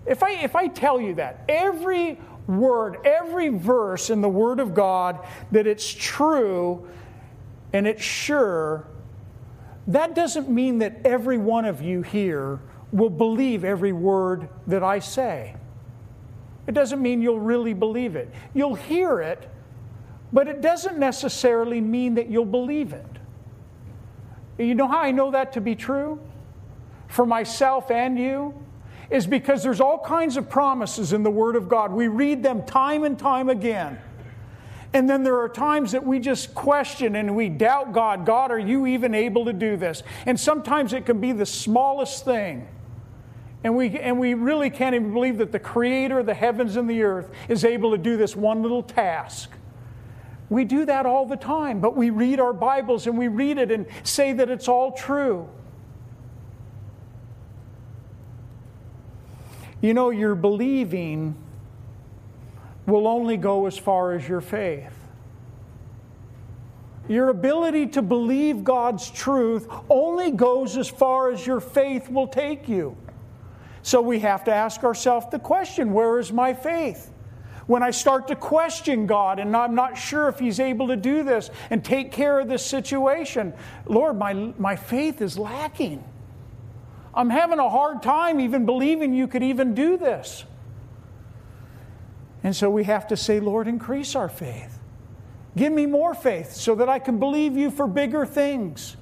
[0.06, 4.74] if I, if I tell you that, every word, every verse in the Word of
[4.74, 6.88] God, that it's true
[7.74, 8.88] and it's sure,
[9.88, 12.60] that doesn't mean that every one of you here
[12.92, 15.56] will believe every word that I say.
[16.68, 18.32] It doesn't mean you'll really believe it.
[18.54, 19.50] You'll hear it,
[20.32, 23.06] but it doesn't necessarily mean that you'll believe it.
[24.58, 26.20] You know how I know that to be true?
[27.08, 28.54] For myself and you?
[29.10, 31.92] Is because there's all kinds of promises in the Word of God.
[31.92, 34.00] We read them time and time again.
[34.91, 38.25] And then there are times that we just question and we doubt God.
[38.25, 40.02] God, are you even able to do this?
[40.25, 42.67] And sometimes it can be the smallest thing.
[43.63, 46.89] And we, and we really can't even believe that the creator of the heavens and
[46.89, 49.52] the earth is able to do this one little task.
[50.49, 53.69] We do that all the time, but we read our Bibles and we read it
[53.69, 55.47] and say that it's all true.
[59.82, 61.36] You know, you're believing
[62.89, 64.93] will only go as far as your faith.
[67.08, 72.69] Your ability to believe God's truth only goes as far as your faith will take
[72.69, 72.95] you.
[73.82, 77.12] So we have to ask ourselves the question where is my faith?
[77.65, 81.23] When I start to question God and I'm not sure if He's able to do
[81.23, 83.54] this and take care of this situation,
[83.86, 86.04] Lord, my, my faith is lacking.
[87.13, 90.45] I'm having a hard time even believing you could even do this.
[92.43, 94.80] And so we have to say, Lord, increase our faith.
[95.58, 98.95] Give me more faith so that I can believe you for bigger things.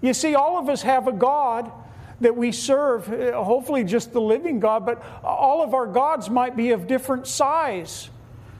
[0.00, 1.72] You see, all of us have a God
[2.20, 6.56] that we serve, uh, hopefully just the living God, but all of our gods might
[6.56, 8.10] be of different size.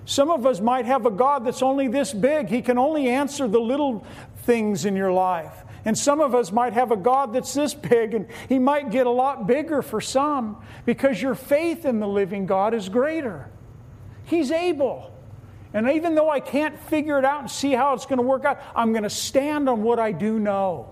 [0.06, 2.48] Some of us might have a God that's only this big.
[2.48, 4.04] He can only answer the little
[4.38, 5.52] things in your life.
[5.84, 9.06] And some of us might have a God that's this big, and He might get
[9.06, 13.50] a lot bigger for some because your faith in the living God is greater.
[14.24, 15.10] He's able.
[15.72, 18.44] And even though I can't figure it out and see how it's going to work
[18.44, 20.90] out, I'm going to stand on what I do know.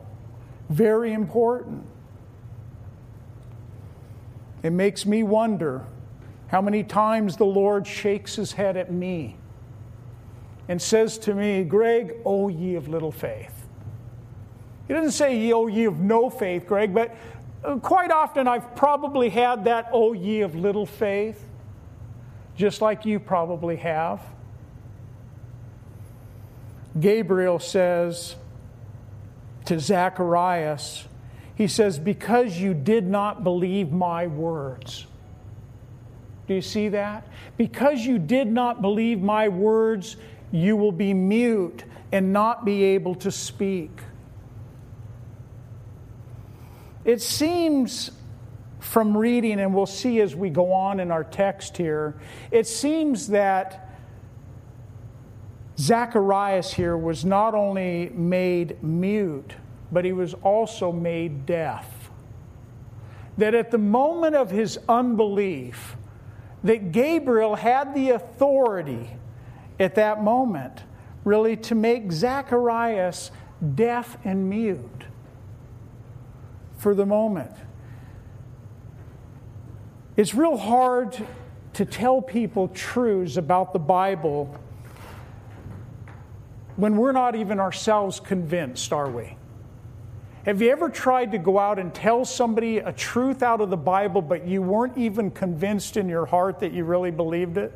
[0.68, 1.87] Very important.
[4.62, 5.85] It makes me wonder
[6.49, 9.37] how many times the Lord shakes his head at me
[10.68, 13.53] and says to me, Greg, O ye of little faith.
[14.88, 17.14] He doesn't say, O ye of no faith, Greg, but
[17.64, 21.49] uh, quite often I've probably had that, O ye of little faith
[22.57, 24.20] just like you probably have.
[26.98, 28.36] Gabriel says
[29.64, 31.07] to Zacharias,
[31.55, 35.07] he says, Because you did not believe my words.
[36.46, 37.26] Do you see that?
[37.57, 40.16] Because you did not believe my words,
[40.50, 43.90] you will be mute and not be able to speak.
[47.05, 48.11] It seems
[48.93, 52.14] from reading, and we'll see as we go on in our text here,
[52.51, 53.88] it seems that
[55.78, 59.55] Zacharias here was not only made mute,
[59.90, 62.11] but he was also made deaf.
[63.38, 65.97] That at the moment of his unbelief,
[66.62, 69.09] that Gabriel had the authority
[69.80, 70.82] at that moment,
[71.24, 73.30] really, to make Zacharias
[73.74, 75.07] deaf and mute
[76.76, 77.53] for the moment.
[80.15, 81.17] It's real hard
[81.73, 84.55] to tell people truths about the Bible
[86.77, 89.37] when we're not even ourselves convinced, are we?
[90.45, 93.77] Have you ever tried to go out and tell somebody a truth out of the
[93.77, 97.73] Bible, but you weren't even convinced in your heart that you really believed it?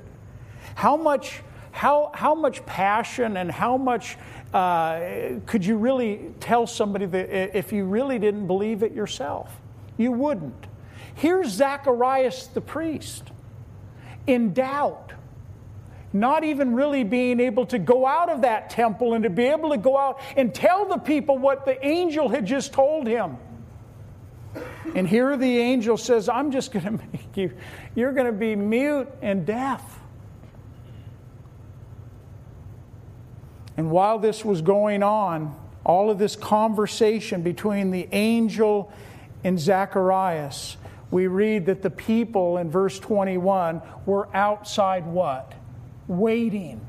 [0.74, 4.18] How much, how, how much passion and how much
[4.52, 9.58] uh, could you really tell somebody that if you really didn't believe it yourself?
[9.96, 10.66] You wouldn't.
[11.16, 13.30] Here's Zacharias the priest
[14.26, 15.12] in doubt
[16.12, 19.70] not even really being able to go out of that temple and to be able
[19.70, 23.36] to go out and tell the people what the angel had just told him.
[24.94, 27.52] And here the angel says, I'm just going to make you,
[27.94, 29.82] you're going to be mute and deaf.
[33.76, 35.54] And while this was going on,
[35.84, 38.90] all of this conversation between the angel
[39.44, 40.78] and Zacharias,
[41.10, 45.54] we read that the people in verse 21 were outside what?
[46.08, 46.80] waiting.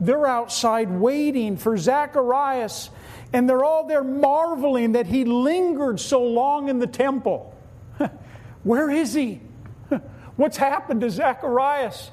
[0.00, 2.90] They're outside waiting for Zacharias,
[3.32, 7.54] and they're all there marveling that he lingered so long in the temple.
[8.62, 9.40] Where is he?
[10.36, 12.10] What's happened to Zacharias?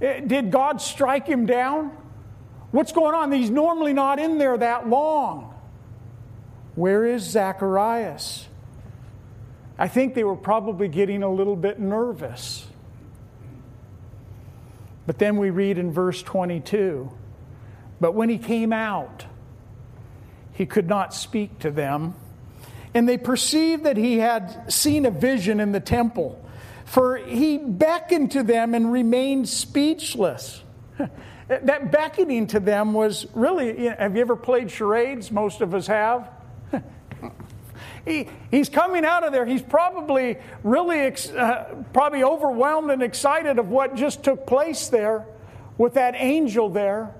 [0.00, 1.96] Eh, did God strike him down?
[2.70, 3.32] What's going on?
[3.32, 5.54] He's normally not in there that long.
[6.74, 8.46] Where is Zacharias?
[9.80, 12.66] I think they were probably getting a little bit nervous.
[15.06, 17.10] But then we read in verse 22
[17.98, 19.24] But when he came out,
[20.52, 22.14] he could not speak to them.
[22.92, 26.44] And they perceived that he had seen a vision in the temple,
[26.84, 30.62] for he beckoned to them and remained speechless.
[31.48, 35.32] that beckoning to them was really have you ever played charades?
[35.32, 36.28] Most of us have.
[38.04, 39.44] He, he's coming out of there.
[39.44, 45.26] He's probably really ex, uh, probably overwhelmed and excited of what just took place there
[45.78, 47.14] with that angel there.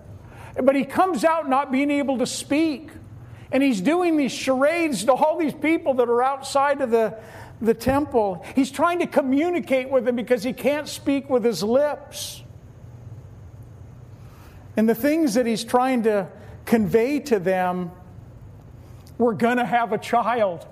[0.62, 2.90] But he comes out not being able to speak.
[3.52, 7.18] And he's doing these charades to all these people that are outside of the,
[7.60, 8.44] the temple.
[8.54, 12.42] He's trying to communicate with them because he can't speak with his lips.
[14.76, 16.28] And the things that he's trying to
[16.64, 17.90] convey to them
[19.20, 20.66] we're going to have a child.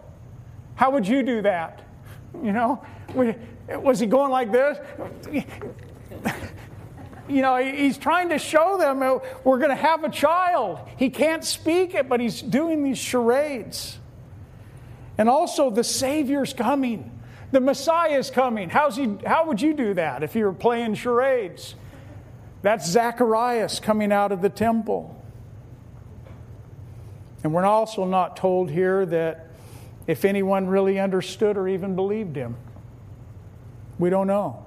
[0.74, 1.86] How would you do that?
[2.42, 2.82] You know,
[3.68, 4.78] was he going like this?
[7.28, 9.00] You know, he's trying to show them
[9.44, 10.80] we're going to have a child.
[10.96, 13.98] He can't speak it, but he's doing these charades.
[15.18, 17.20] And also, the Savior's coming.
[17.52, 18.70] The Messiah is coming.
[18.70, 21.74] How's he, how would you do that if you were playing charades?
[22.62, 25.17] That's Zacharias coming out of the temple.
[27.48, 29.46] And we're also not told here that
[30.06, 32.56] if anyone really understood or even believed him.
[33.98, 34.66] We don't know.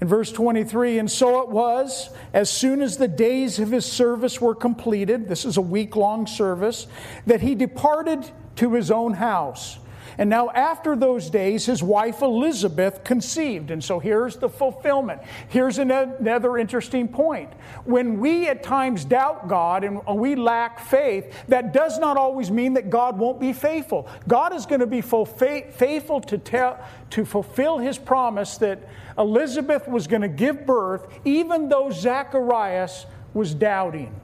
[0.00, 4.40] In verse 23, and so it was, as soon as the days of his service
[4.40, 6.86] were completed, this is a week long service,
[7.26, 9.80] that he departed to his own house.
[10.18, 13.70] And now, after those days, his wife Elizabeth conceived.
[13.70, 15.20] And so here's the fulfillment.
[15.48, 17.52] Here's another interesting point.
[17.84, 22.74] When we at times doubt God and we lack faith, that does not always mean
[22.74, 24.08] that God won't be faithful.
[24.26, 26.78] God is going to be faithful to, tell,
[27.10, 28.88] to fulfill his promise that
[29.18, 34.18] Elizabeth was going to give birth, even though Zacharias was doubting.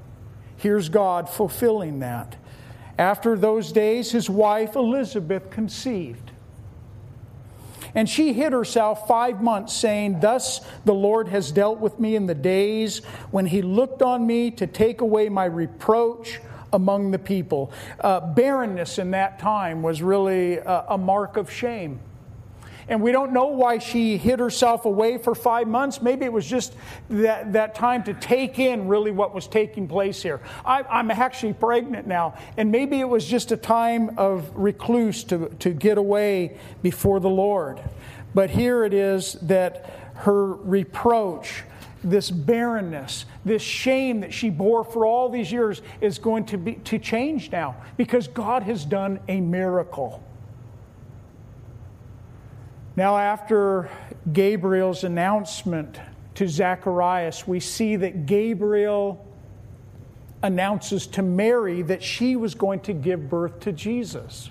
[0.57, 2.37] Here's God fulfilling that.
[2.99, 6.31] After those days, his wife Elizabeth conceived.
[7.95, 12.27] And she hid herself five months, saying, Thus the Lord has dealt with me in
[12.27, 16.41] the days when he looked on me to take away my reproach
[16.73, 17.71] among the people.
[18.01, 22.01] Uh, barrenness in that time was really a, a mark of shame.
[22.89, 26.03] And we don't know why she hid herself away for five months.
[26.03, 26.75] Maybe it was just
[27.11, 30.41] that, that time to take in really what was taking place here.
[30.65, 35.49] I, I'm actually pregnant now, and maybe it was just a time of recluse to,
[35.61, 37.81] to get away before the Lord.
[38.35, 41.65] But here it is that her reproach,
[42.05, 46.75] this barrenness, this shame that she bore for all these years is going to be
[46.75, 50.23] to change now because God has done a miracle.
[52.95, 53.89] Now, after
[54.33, 55.99] Gabriel's announcement
[56.35, 59.27] to Zacharias, we see that Gabriel
[60.43, 64.51] announces to Mary that she was going to give birth to Jesus.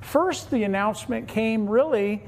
[0.00, 2.22] First, the announcement came really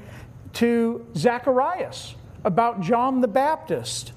[0.53, 2.13] to Zacharias
[2.43, 4.11] about John the Baptist.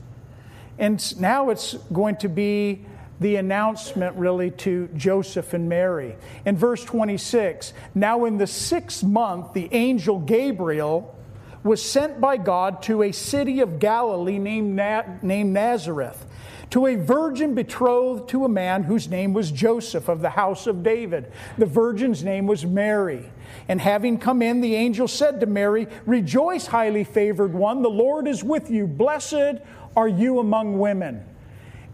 [0.78, 2.84] And now it's going to be
[3.20, 6.16] the announcement really to Joseph and Mary.
[6.44, 11.16] In verse 26, now in the sixth month, the angel Gabriel
[11.62, 16.24] was sent by God to a city of Galilee named, Na- named Nazareth,
[16.70, 20.82] to a virgin betrothed to a man whose name was Joseph of the house of
[20.82, 21.32] David.
[21.58, 23.30] The virgin's name was Mary.
[23.68, 28.28] And having come in, the angel said to Mary, Rejoice, highly favored one, the Lord
[28.28, 28.86] is with you.
[28.86, 29.60] Blessed
[29.96, 31.24] are you among women.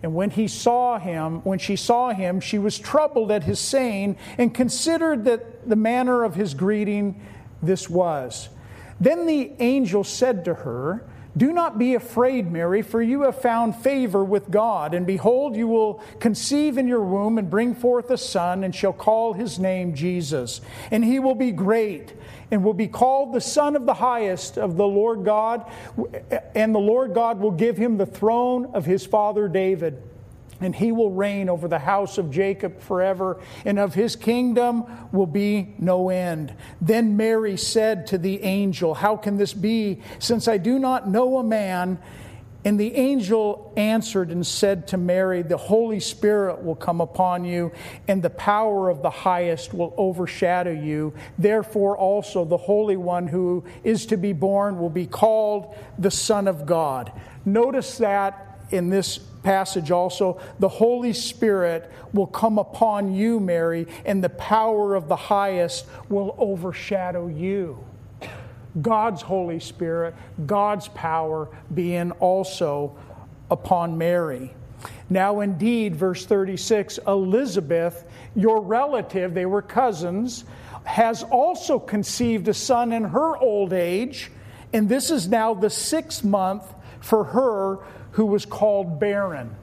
[0.03, 4.17] And when he saw him, when she saw him, she was troubled at his saying
[4.37, 7.25] and considered that the manner of his greeting
[7.63, 8.49] this was.
[9.01, 11.05] Then the angel said to her,
[11.37, 14.93] do not be afraid, Mary, for you have found favor with God.
[14.93, 18.93] And behold, you will conceive in your womb and bring forth a son, and shall
[18.93, 20.61] call his name Jesus.
[20.91, 22.13] And he will be great,
[22.51, 25.71] and will be called the Son of the Highest of the Lord God.
[26.55, 30.03] And the Lord God will give him the throne of his father David
[30.65, 35.27] and he will reign over the house of Jacob forever, and of his kingdom will
[35.27, 36.55] be no end.
[36.81, 41.39] Then Mary said to the angel, How can this be, since I do not know
[41.39, 41.99] a man?
[42.65, 47.73] And the angel answered and said to Mary, The Holy Spirit will come upon you,
[48.07, 51.13] and the power of the highest will overshadow you.
[51.39, 56.47] Therefore, also the Holy One who is to be born will be called the Son
[56.47, 57.11] of God.
[57.45, 64.23] Notice that in this passage also, the Holy Spirit will come upon you, Mary, and
[64.23, 67.85] the power of the highest will overshadow you.
[68.81, 70.15] God's Holy Spirit,
[70.47, 72.97] God's power being also
[73.51, 74.55] upon Mary.
[75.11, 80.45] Now, indeed, verse 36 Elizabeth, your relative, they were cousins,
[80.85, 84.31] has also conceived a son in her old age,
[84.73, 86.65] and this is now the sixth month
[87.01, 87.79] for her
[88.13, 89.55] who was called barren.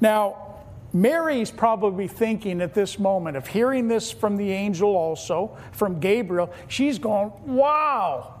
[0.00, 0.56] Now,
[0.92, 6.52] Mary's probably thinking at this moment of hearing this from the angel also, from Gabriel,
[6.68, 8.40] she's going, wow,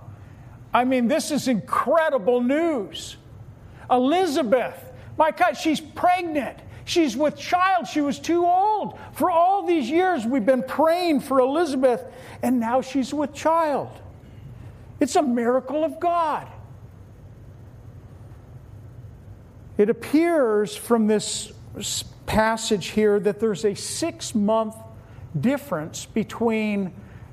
[0.74, 3.16] I mean, this is incredible news.
[3.90, 6.58] Elizabeth, my God, she's pregnant.
[6.84, 7.86] She's with child.
[7.86, 8.98] She was too old.
[9.12, 12.04] For all these years, we've been praying for Elizabeth,
[12.42, 13.90] and now she's with child.
[14.98, 16.48] It's a miracle of God.
[19.82, 21.52] It appears from this
[22.26, 24.76] passage here that there's a six month
[25.40, 26.92] difference between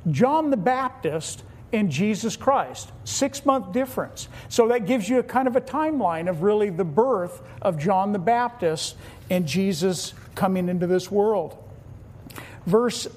[0.10, 2.92] John the Baptist and Jesus Christ.
[3.04, 4.30] Six month difference.
[4.48, 8.14] So that gives you a kind of a timeline of really the birth of John
[8.14, 8.96] the Baptist
[9.30, 11.56] and Jesus coming into this world.
[12.66, 13.08] Verse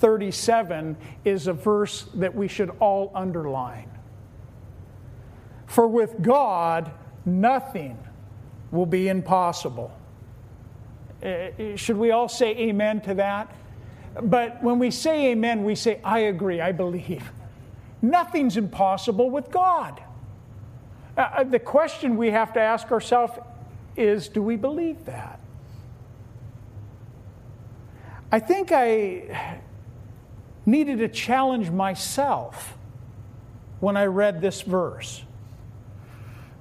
[0.00, 3.88] 37 is a verse that we should all underline.
[5.64, 6.92] For with God,
[7.24, 7.96] nothing
[8.72, 9.92] will be impossible.
[11.22, 13.54] Uh, uh, should we all say amen to that?
[14.20, 17.30] But when we say amen, we say, I agree, I believe.
[18.02, 20.02] Nothing's impossible with God.
[21.16, 23.34] Uh, uh, the question we have to ask ourselves
[23.96, 25.38] is do we believe that?
[28.32, 29.60] I think I
[30.64, 32.76] needed to challenge myself
[33.80, 35.22] when I read this verse.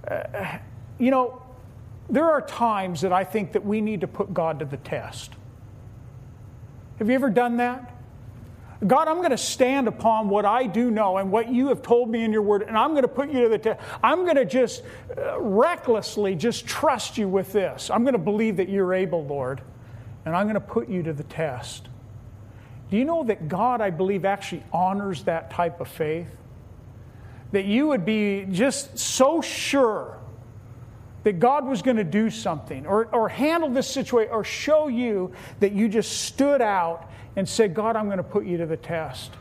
[0.05, 0.57] Uh,
[0.99, 1.41] you know,
[2.12, 5.32] there are times that I think that we need to put God to the test.
[6.99, 7.95] Have you ever done that?
[8.86, 12.09] God, I'm going to stand upon what I do know and what you have told
[12.09, 13.80] me in your word, and I'm going to put you to the test.
[14.03, 14.84] I'm going to just
[15.16, 17.89] uh, recklessly just trust you with this.
[17.89, 19.62] I'm going to believe that you're able, Lord,
[20.26, 21.88] and I'm going to put you to the test.
[22.89, 26.30] Do you know that God, I believe, actually honors that type of faith?
[27.51, 30.20] That you would be just so sure
[31.24, 35.34] that God was going to do something or, or handle this situation or show you
[35.59, 38.78] that you just stood out and said, God, I'm going to put you to the
[38.78, 39.32] test.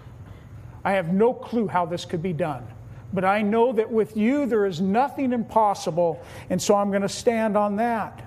[0.85, 2.66] I have no clue how this could be done,
[3.12, 7.09] but I know that with you there is nothing impossible, and so I'm going to
[7.09, 8.26] stand on that.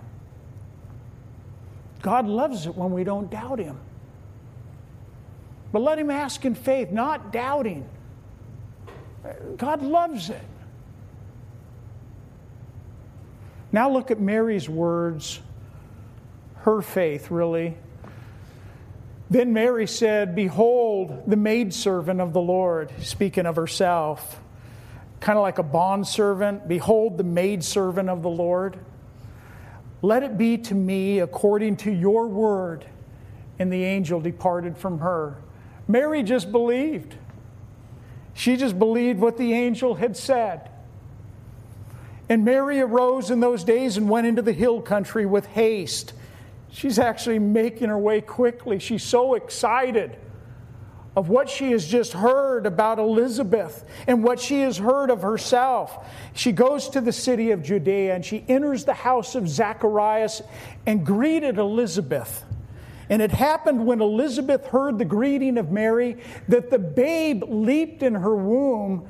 [2.01, 3.79] God loves it when we don't doubt Him.
[5.71, 7.87] But let Him ask in faith, not doubting.
[9.57, 10.41] God loves it.
[13.73, 15.41] Now look at Mary's words,
[16.57, 17.75] her faith, really.
[19.31, 24.39] Then Mary said, Behold, the maidservant of the Lord, speaking of herself.
[25.19, 26.67] kind of like a bondservant.
[26.67, 28.77] Behold, the maidservant of the Lord.
[30.03, 32.85] Let it be to me according to your word.
[33.57, 35.37] And the angel departed from her.
[35.87, 37.15] Mary just believed.
[38.33, 40.69] She just believed what the angel had said.
[42.29, 46.13] And Mary arose in those days and went into the hill country with haste.
[46.71, 48.79] She's actually making her way quickly.
[48.79, 50.17] She's so excited
[51.15, 56.07] of what she has just heard about Elizabeth and what she has heard of herself.
[56.33, 60.41] She goes to the city of Judea and she enters the house of Zacharias
[60.87, 62.43] and greeted Elizabeth.
[63.09, 66.17] And it happened when Elizabeth heard the greeting of Mary
[66.47, 69.07] that the babe leaped in her womb.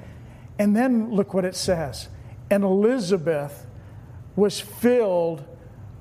[0.59, 2.09] And then look what it says.
[2.49, 3.65] And Elizabeth
[4.35, 5.43] was filled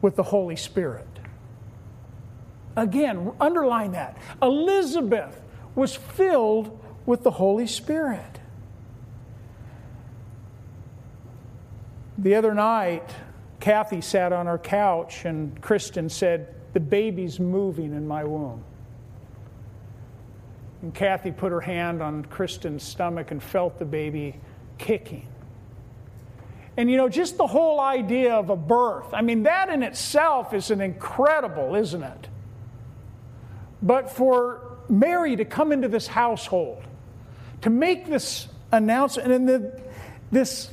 [0.00, 1.06] with the Holy Spirit.
[2.76, 4.16] Again, underline that.
[4.40, 5.40] Elizabeth
[5.74, 8.40] was filled with the Holy Spirit.
[12.18, 13.08] The other night,
[13.60, 18.64] Kathy sat on her couch and Kristen said, The baby's moving in my womb.
[20.82, 24.40] And Kathy put her hand on Kristen's stomach and felt the baby
[24.78, 25.26] kicking.
[26.76, 30.54] And you know, just the whole idea of a birth, I mean, that in itself
[30.54, 32.28] is an incredible, isn't it?
[33.82, 36.82] But for Mary to come into this household,
[37.62, 39.80] to make this announcement, and the,
[40.30, 40.70] this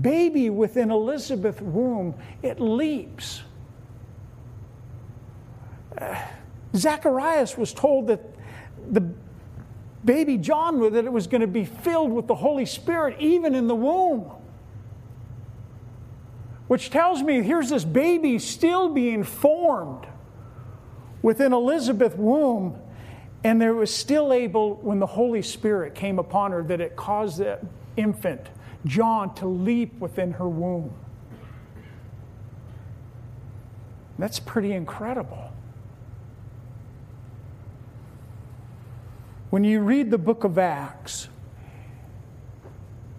[0.00, 3.42] baby within Elizabeth's womb, it leaps.
[5.98, 6.22] Uh,
[6.76, 8.20] Zacharias was told that
[8.90, 9.00] the
[10.04, 13.66] baby John, that it was going to be filled with the Holy Spirit even in
[13.66, 14.30] the womb.
[16.70, 20.06] Which tells me here's this baby still being formed
[21.20, 22.80] within Elizabeth's womb
[23.42, 27.38] and there was still able, when the Holy Spirit came upon her, that it caused
[27.38, 27.58] the
[27.96, 28.50] infant,
[28.86, 30.94] John, to leap within her womb.
[34.16, 35.50] That's pretty incredible.
[39.50, 41.26] When you read the book of Acts,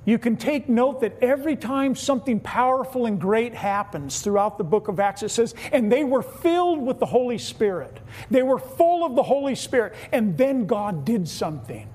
[0.03, 4.87] you can take note that every time something powerful and great happens throughout the book
[4.87, 7.99] of Acts, it says, and they were filled with the Holy Spirit.
[8.31, 11.87] They were full of the Holy Spirit, and then God did something.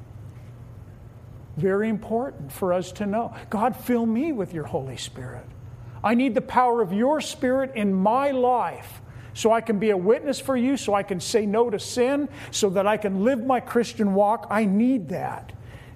[1.56, 3.34] Very important for us to know.
[3.50, 5.46] God, fill me with your Holy Spirit.
[6.04, 9.00] I need the power of your Spirit in my life
[9.34, 12.28] so I can be a witness for you, so I can say no to sin,
[12.52, 14.46] so that I can live my Christian walk.
[14.48, 15.52] I need that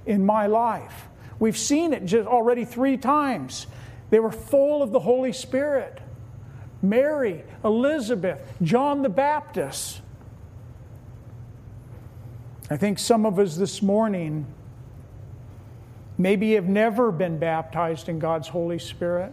[0.06, 1.09] in my life.
[1.40, 3.66] We've seen it just already three times.
[4.10, 6.00] They were full of the Holy Spirit.
[6.82, 10.00] Mary, Elizabeth, John the Baptist.
[12.70, 14.46] I think some of us this morning
[16.16, 19.32] maybe have never been baptized in God's Holy Spirit.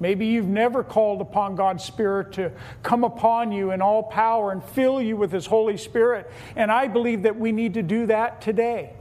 [0.00, 2.50] Maybe you've never called upon God's Spirit to
[2.82, 6.28] come upon you in all power and fill you with His Holy Spirit.
[6.56, 8.94] And I believe that we need to do that today.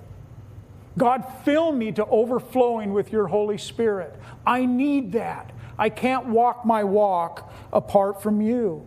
[0.98, 4.14] God, fill me to overflowing with your Holy Spirit.
[4.46, 5.52] I need that.
[5.78, 8.86] I can't walk my walk apart from you.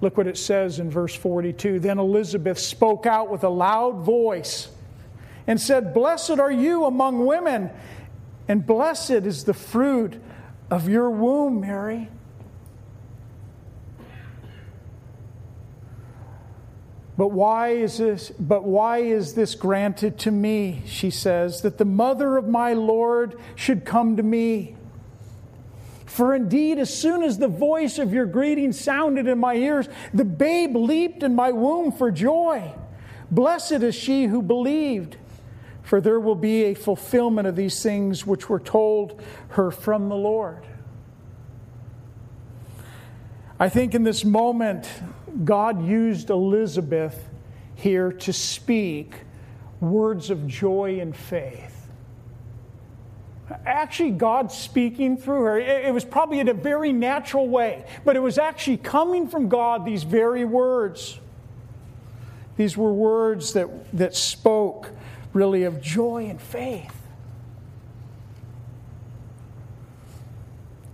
[0.00, 1.80] Look what it says in verse 42.
[1.80, 4.68] Then Elizabeth spoke out with a loud voice
[5.46, 7.70] and said, Blessed are you among women,
[8.48, 10.20] and blessed is the fruit
[10.70, 12.08] of your womb, Mary.
[17.16, 21.84] But why is this but why is this granted to me she says that the
[21.84, 24.76] mother of my lord should come to me?
[26.04, 30.24] For indeed as soon as the voice of your greeting sounded in my ears the
[30.24, 32.72] babe leaped in my womb for joy.
[33.30, 35.16] Blessed is she who believed
[35.86, 40.16] for there will be a fulfillment of these things which were told her from the
[40.16, 40.66] lord.
[43.60, 44.90] I think in this moment
[45.44, 47.28] God used Elizabeth
[47.74, 49.14] here to speak
[49.80, 51.72] words of joy and faith.
[53.64, 55.58] Actually, God speaking through her.
[55.58, 59.84] It was probably in a very natural way, but it was actually coming from God,
[59.84, 61.20] these very words.
[62.56, 64.90] These were words that, that spoke
[65.32, 66.94] really of joy and faith.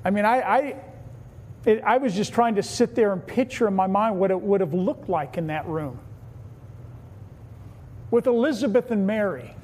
[0.05, 0.74] I mean, I, I
[1.65, 4.41] it, I was just trying to sit there and picture in my mind what it
[4.41, 5.99] would have looked like in that room.
[8.11, 9.55] With Elizabeth and Mary,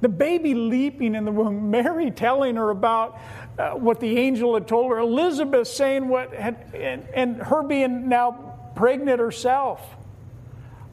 [0.00, 3.18] the baby leaping in the womb, Mary telling her about
[3.58, 8.08] uh, what the angel had told her, Elizabeth saying what had, and, and her being
[8.08, 9.80] now pregnant herself.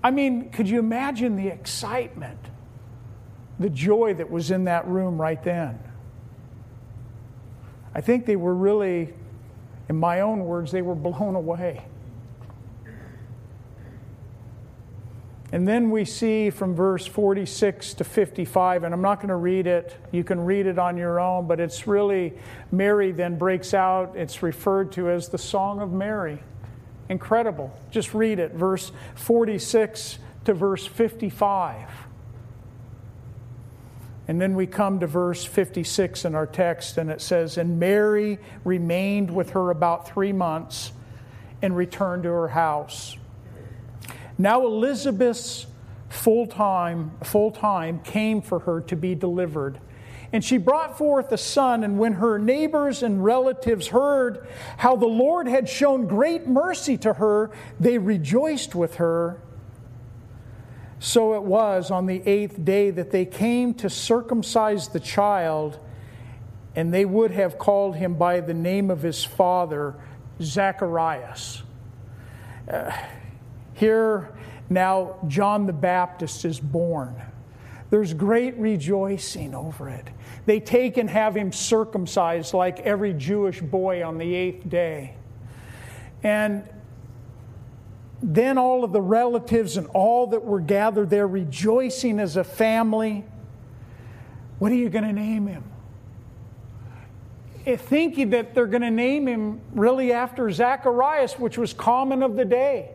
[0.04, 2.40] I mean, could you imagine the excitement
[3.60, 5.80] the joy that was in that room right then.
[7.94, 9.14] I think they were really,
[9.90, 11.84] in my own words, they were blown away.
[15.52, 19.66] And then we see from verse 46 to 55, and I'm not going to read
[19.66, 19.96] it.
[20.12, 22.34] You can read it on your own, but it's really,
[22.72, 24.14] Mary then breaks out.
[24.18, 26.44] It's referred to as the Song of Mary.
[27.08, 27.72] Incredible.
[27.92, 32.07] Just read it, verse 46 to verse 55.
[34.28, 38.40] And then we come to verse 56 in our text, and it says, And Mary
[38.66, 40.92] remained with her about three months
[41.62, 43.16] and returned to her house.
[44.38, 45.66] Now Elizabeth's
[46.10, 49.80] full time, full time came for her to be delivered.
[50.34, 54.46] And she brought forth a son, and when her neighbors and relatives heard
[54.78, 57.50] how the Lord had shown great mercy to her,
[57.80, 59.40] they rejoiced with her.
[61.00, 65.80] So it was on the eighth day that they came to circumcise the child,
[66.76, 69.96] and they would have called him by the name of his father,
[70.42, 71.64] Zacharias.
[72.72, 72.92] Uh,
[73.74, 74.36] here
[74.70, 77.22] now, John the Baptist is born.
[77.90, 80.10] There's great rejoicing over it.
[80.46, 85.16] They take and have him circumcised like every Jewish boy on the eighth day.
[86.24, 86.68] And
[88.22, 93.24] then all of the relatives and all that were gathered there rejoicing as a family.
[94.60, 95.64] What are you going to name him?
[97.66, 102.36] Eh, thinking that they're going to name him really after Zacharias, which was common of
[102.36, 102.92] the day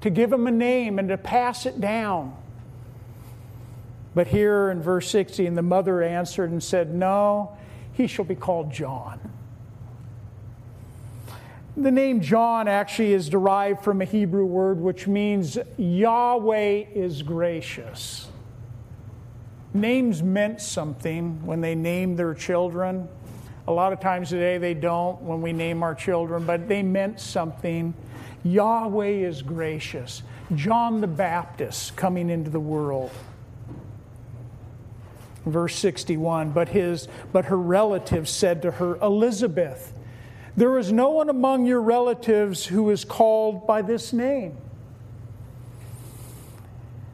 [0.00, 2.36] to give him a name and to pass it down.
[4.14, 7.56] But here in verse 60, and the mother answered and said, No,
[7.92, 9.20] he shall be called John.
[11.76, 18.28] The name John actually is derived from a Hebrew word which means Yahweh is gracious.
[19.72, 23.08] Names meant something when they named their children.
[23.66, 27.20] A lot of times today they don't when we name our children, but they meant
[27.20, 27.94] something.
[28.44, 30.22] Yahweh is gracious.
[30.54, 33.10] John the Baptist coming into the world.
[35.46, 39.94] Verse 61 But, his, but her relatives said to her, Elizabeth,
[40.56, 44.56] there is no one among your relatives who is called by this name.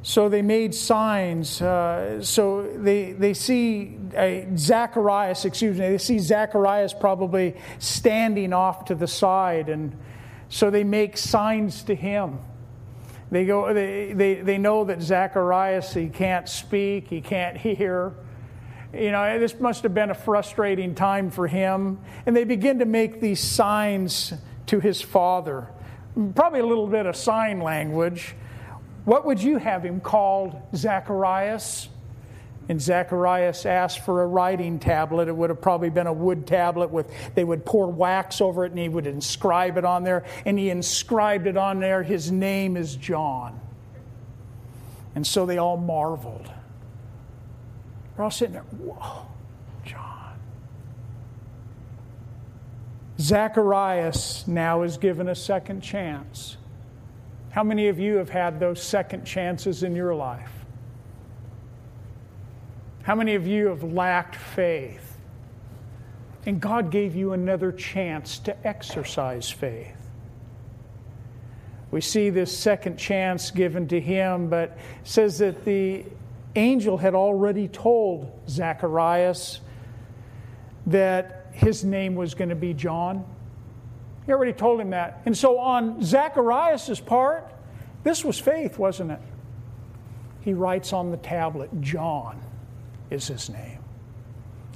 [0.03, 1.61] So they made signs.
[1.61, 8.87] Uh, so they, they see uh, Zacharias, excuse me, they see Zacharias probably standing off
[8.87, 9.97] to the side and
[10.49, 12.39] so they make signs to him.
[13.31, 18.15] They, go, they, they, they know that Zacharias, he can't speak, he can't hear.
[18.93, 21.99] You know, this must have been a frustrating time for him.
[22.25, 24.33] And they begin to make these signs
[24.67, 25.69] to his father.
[26.35, 28.35] Probably a little bit of sign language.
[29.05, 31.89] What would you have him called, Zacharias?
[32.69, 35.29] And Zacharias asked for a writing tablet.
[35.29, 38.73] It would have probably been a wood tablet with, they would pour wax over it
[38.73, 40.25] and he would inscribe it on there.
[40.45, 43.59] And he inscribed it on there, his name is John.
[45.15, 46.51] And so they all marveled.
[48.19, 49.29] They're all sitting there, whoa,
[49.85, 50.41] John.
[53.21, 56.57] Zacharias now is given a second chance.
[57.51, 60.51] How many of you have had those second chances in your life?
[63.05, 65.17] How many of you have lacked faith?
[66.45, 69.95] And God gave you another chance to exercise faith.
[71.93, 76.05] We see this second chance given to him, but says that the
[76.59, 79.61] angel had already told Zacharias
[80.87, 83.25] that his name was going to be John.
[84.27, 85.23] He already told him that.
[85.25, 87.51] And so, on Zacharias' part,
[88.03, 89.21] this was faith, wasn't it?
[90.41, 92.41] He writes on the tablet, John
[93.11, 93.79] is his name.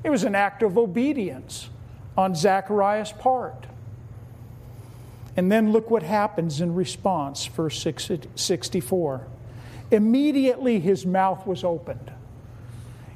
[0.05, 1.71] It was an act of obedience
[2.17, 3.67] on Zacharias' part.
[5.37, 9.27] And then look what happens in response, verse 64.
[9.93, 12.11] Immediately his mouth was opened,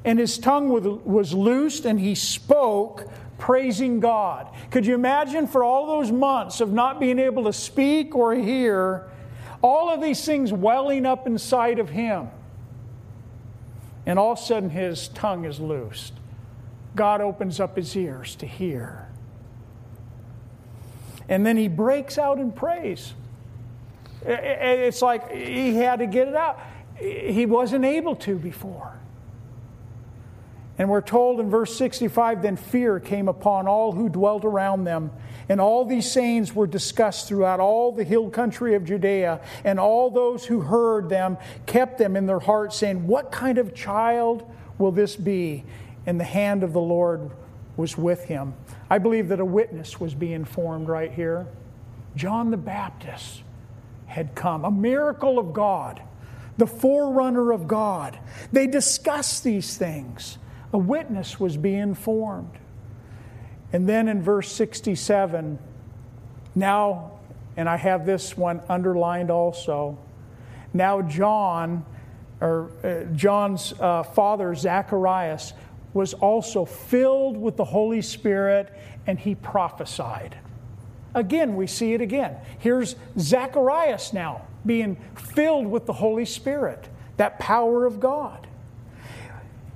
[0.05, 4.47] and his tongue was loosed, and he spoke, praising God.
[4.71, 9.09] Could you imagine for all those months of not being able to speak or hear,
[9.61, 12.29] all of these things welling up inside of him?
[14.05, 16.13] And all of a sudden, his tongue is loosed.
[16.95, 19.07] God opens up his ears to hear.
[21.27, 23.13] And then he breaks out in praise.
[24.25, 26.59] It's like he had to get it out.
[26.97, 28.97] He wasn't able to before.
[30.79, 35.11] And we're told in verse 65 then fear came upon all who dwelt around them.
[35.49, 39.41] And all these sayings were discussed throughout all the hill country of Judea.
[39.63, 43.73] And all those who heard them kept them in their hearts, saying, What kind of
[43.73, 45.63] child will this be?
[46.05, 47.31] And the hand of the Lord
[47.75, 48.53] was with him.
[48.89, 51.47] I believe that a witness was being formed right here.
[52.15, 53.41] John the Baptist
[54.17, 56.01] had come, a miracle of God,
[56.57, 58.17] the forerunner of God.
[58.51, 60.39] They discussed these things.
[60.73, 62.57] A witness was being formed.
[63.71, 65.59] And then in verse 67,
[66.55, 67.11] now,
[67.57, 69.99] and I have this one underlined also,
[70.73, 71.85] now John,
[72.41, 75.53] or uh, John's uh, father, Zacharias,
[75.93, 78.73] was also filled with the Holy Spirit
[79.05, 80.39] and he prophesied.
[81.17, 82.35] Again, we see it again.
[82.59, 86.87] Here's Zacharias now being filled with the Holy Spirit,
[87.17, 88.45] that power of God.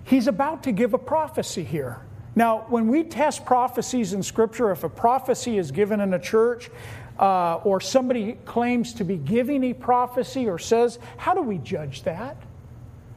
[0.03, 1.99] He's about to give a prophecy here.
[2.35, 6.69] Now, when we test prophecies in Scripture, if a prophecy is given in a church,
[7.17, 12.03] uh, or somebody claims to be giving a prophecy or says, how do we judge
[12.03, 12.37] that?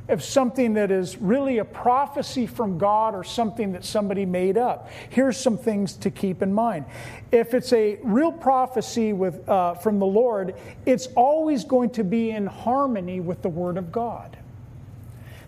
[0.06, 4.90] If something that is really a prophecy from God or something that somebody made up.
[5.08, 6.84] Here's some things to keep in mind.
[7.32, 12.30] If it's a real prophecy with, uh, from the Lord, it's always going to be
[12.30, 14.36] in harmony with the Word of God.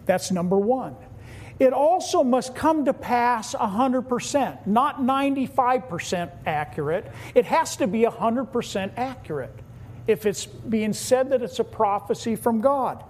[0.06, 0.96] That's number one
[1.58, 7.10] it also must come to pass 100%, not 95% accurate.
[7.34, 9.58] It has to be 100% accurate
[10.06, 13.02] if it's being said that it's a prophecy from God.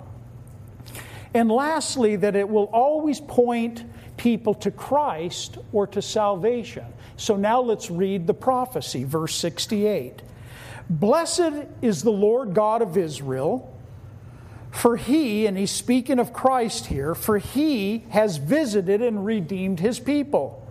[1.37, 3.85] And lastly, that it will always point
[4.17, 6.87] people to Christ or to salvation.
[7.17, 10.23] So now let's read the prophecy, verse 68.
[10.89, 13.73] Blessed is the Lord God of Israel
[14.77, 19.99] for he, and he's speaking of Christ here, for he has visited and redeemed his
[19.99, 20.66] people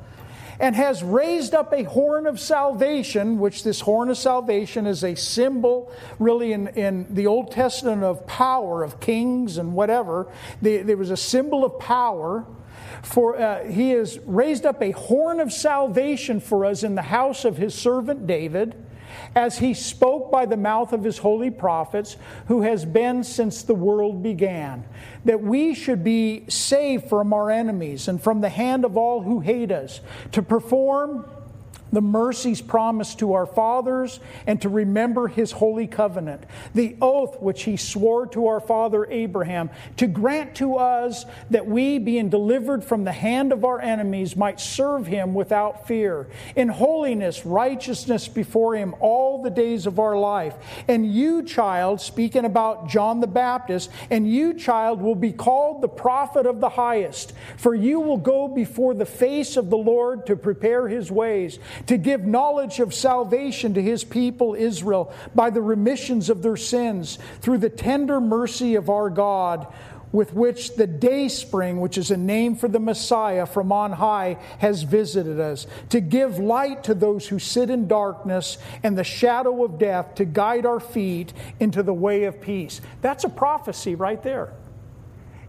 [0.60, 5.16] and has raised up a horn of salvation, which this horn of salvation is a
[5.16, 10.28] symbol, really, in, in the Old Testament of power, of kings and whatever.
[10.62, 12.46] there was a symbol of power.
[13.04, 17.46] For uh, he has raised up a horn of salvation for us in the house
[17.46, 18.85] of his servant David
[19.36, 22.16] as he spoke by the mouth of his holy prophets,
[22.48, 24.86] who has been since the world began,
[25.26, 29.42] that we should be saved from our enemies and from the hand of all who
[29.42, 30.00] hate us,
[30.32, 31.30] to perform
[31.96, 36.44] the mercies promised to our fathers, and to remember his holy covenant,
[36.74, 41.98] the oath which he swore to our father Abraham, to grant to us that we,
[41.98, 47.46] being delivered from the hand of our enemies, might serve him without fear, in holiness,
[47.46, 50.56] righteousness before him all the days of our life.
[50.88, 55.88] And you, child, speaking about John the Baptist, and you, child, will be called the
[55.88, 60.36] prophet of the highest, for you will go before the face of the Lord to
[60.36, 66.30] prepare his ways to give knowledge of salvation to his people Israel by the remissions
[66.30, 69.72] of their sins through the tender mercy of our God
[70.12, 74.38] with which the day spring, which is a name for the Messiah from on high,
[74.60, 79.66] has visited us, to give light to those who sit in darkness and the shadow
[79.66, 82.80] of death, to guide our feet into the way of peace.
[83.02, 84.54] That's a prophecy right there.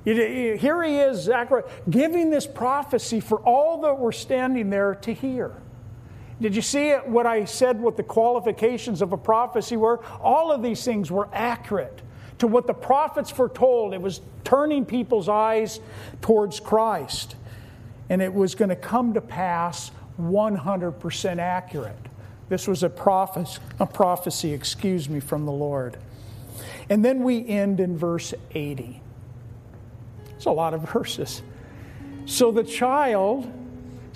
[0.04, 5.52] Here he is, Zachariah, giving this prophecy for all that were standing there to hear.
[6.40, 10.04] Did you see what I said, what the qualifications of a prophecy were?
[10.20, 12.02] All of these things were accurate
[12.38, 13.94] to what the prophets foretold.
[13.94, 15.80] It was turning people's eyes
[16.20, 17.36] towards Christ.
[18.10, 21.96] And it was going to come to pass 100% accurate.
[22.48, 25.96] This was a, prophecy, a prophecy, excuse me, from the Lord.
[26.88, 29.00] And then we end in verse 80.
[30.36, 31.42] It's a lot of verses.
[32.26, 33.50] So the child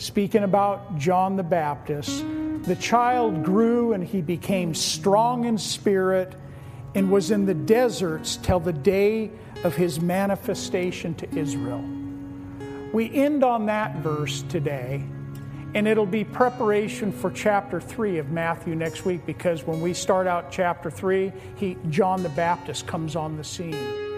[0.01, 2.25] speaking about John the Baptist,
[2.63, 6.35] the child grew and he became strong in spirit
[6.95, 9.31] and was in the deserts till the day
[9.63, 11.85] of his manifestation to Israel.
[12.95, 15.05] We end on that verse today,
[15.75, 20.27] and it'll be preparation for chapter 3 of Matthew next week because when we start
[20.27, 24.10] out chapter 3, he, John the Baptist comes on the scene.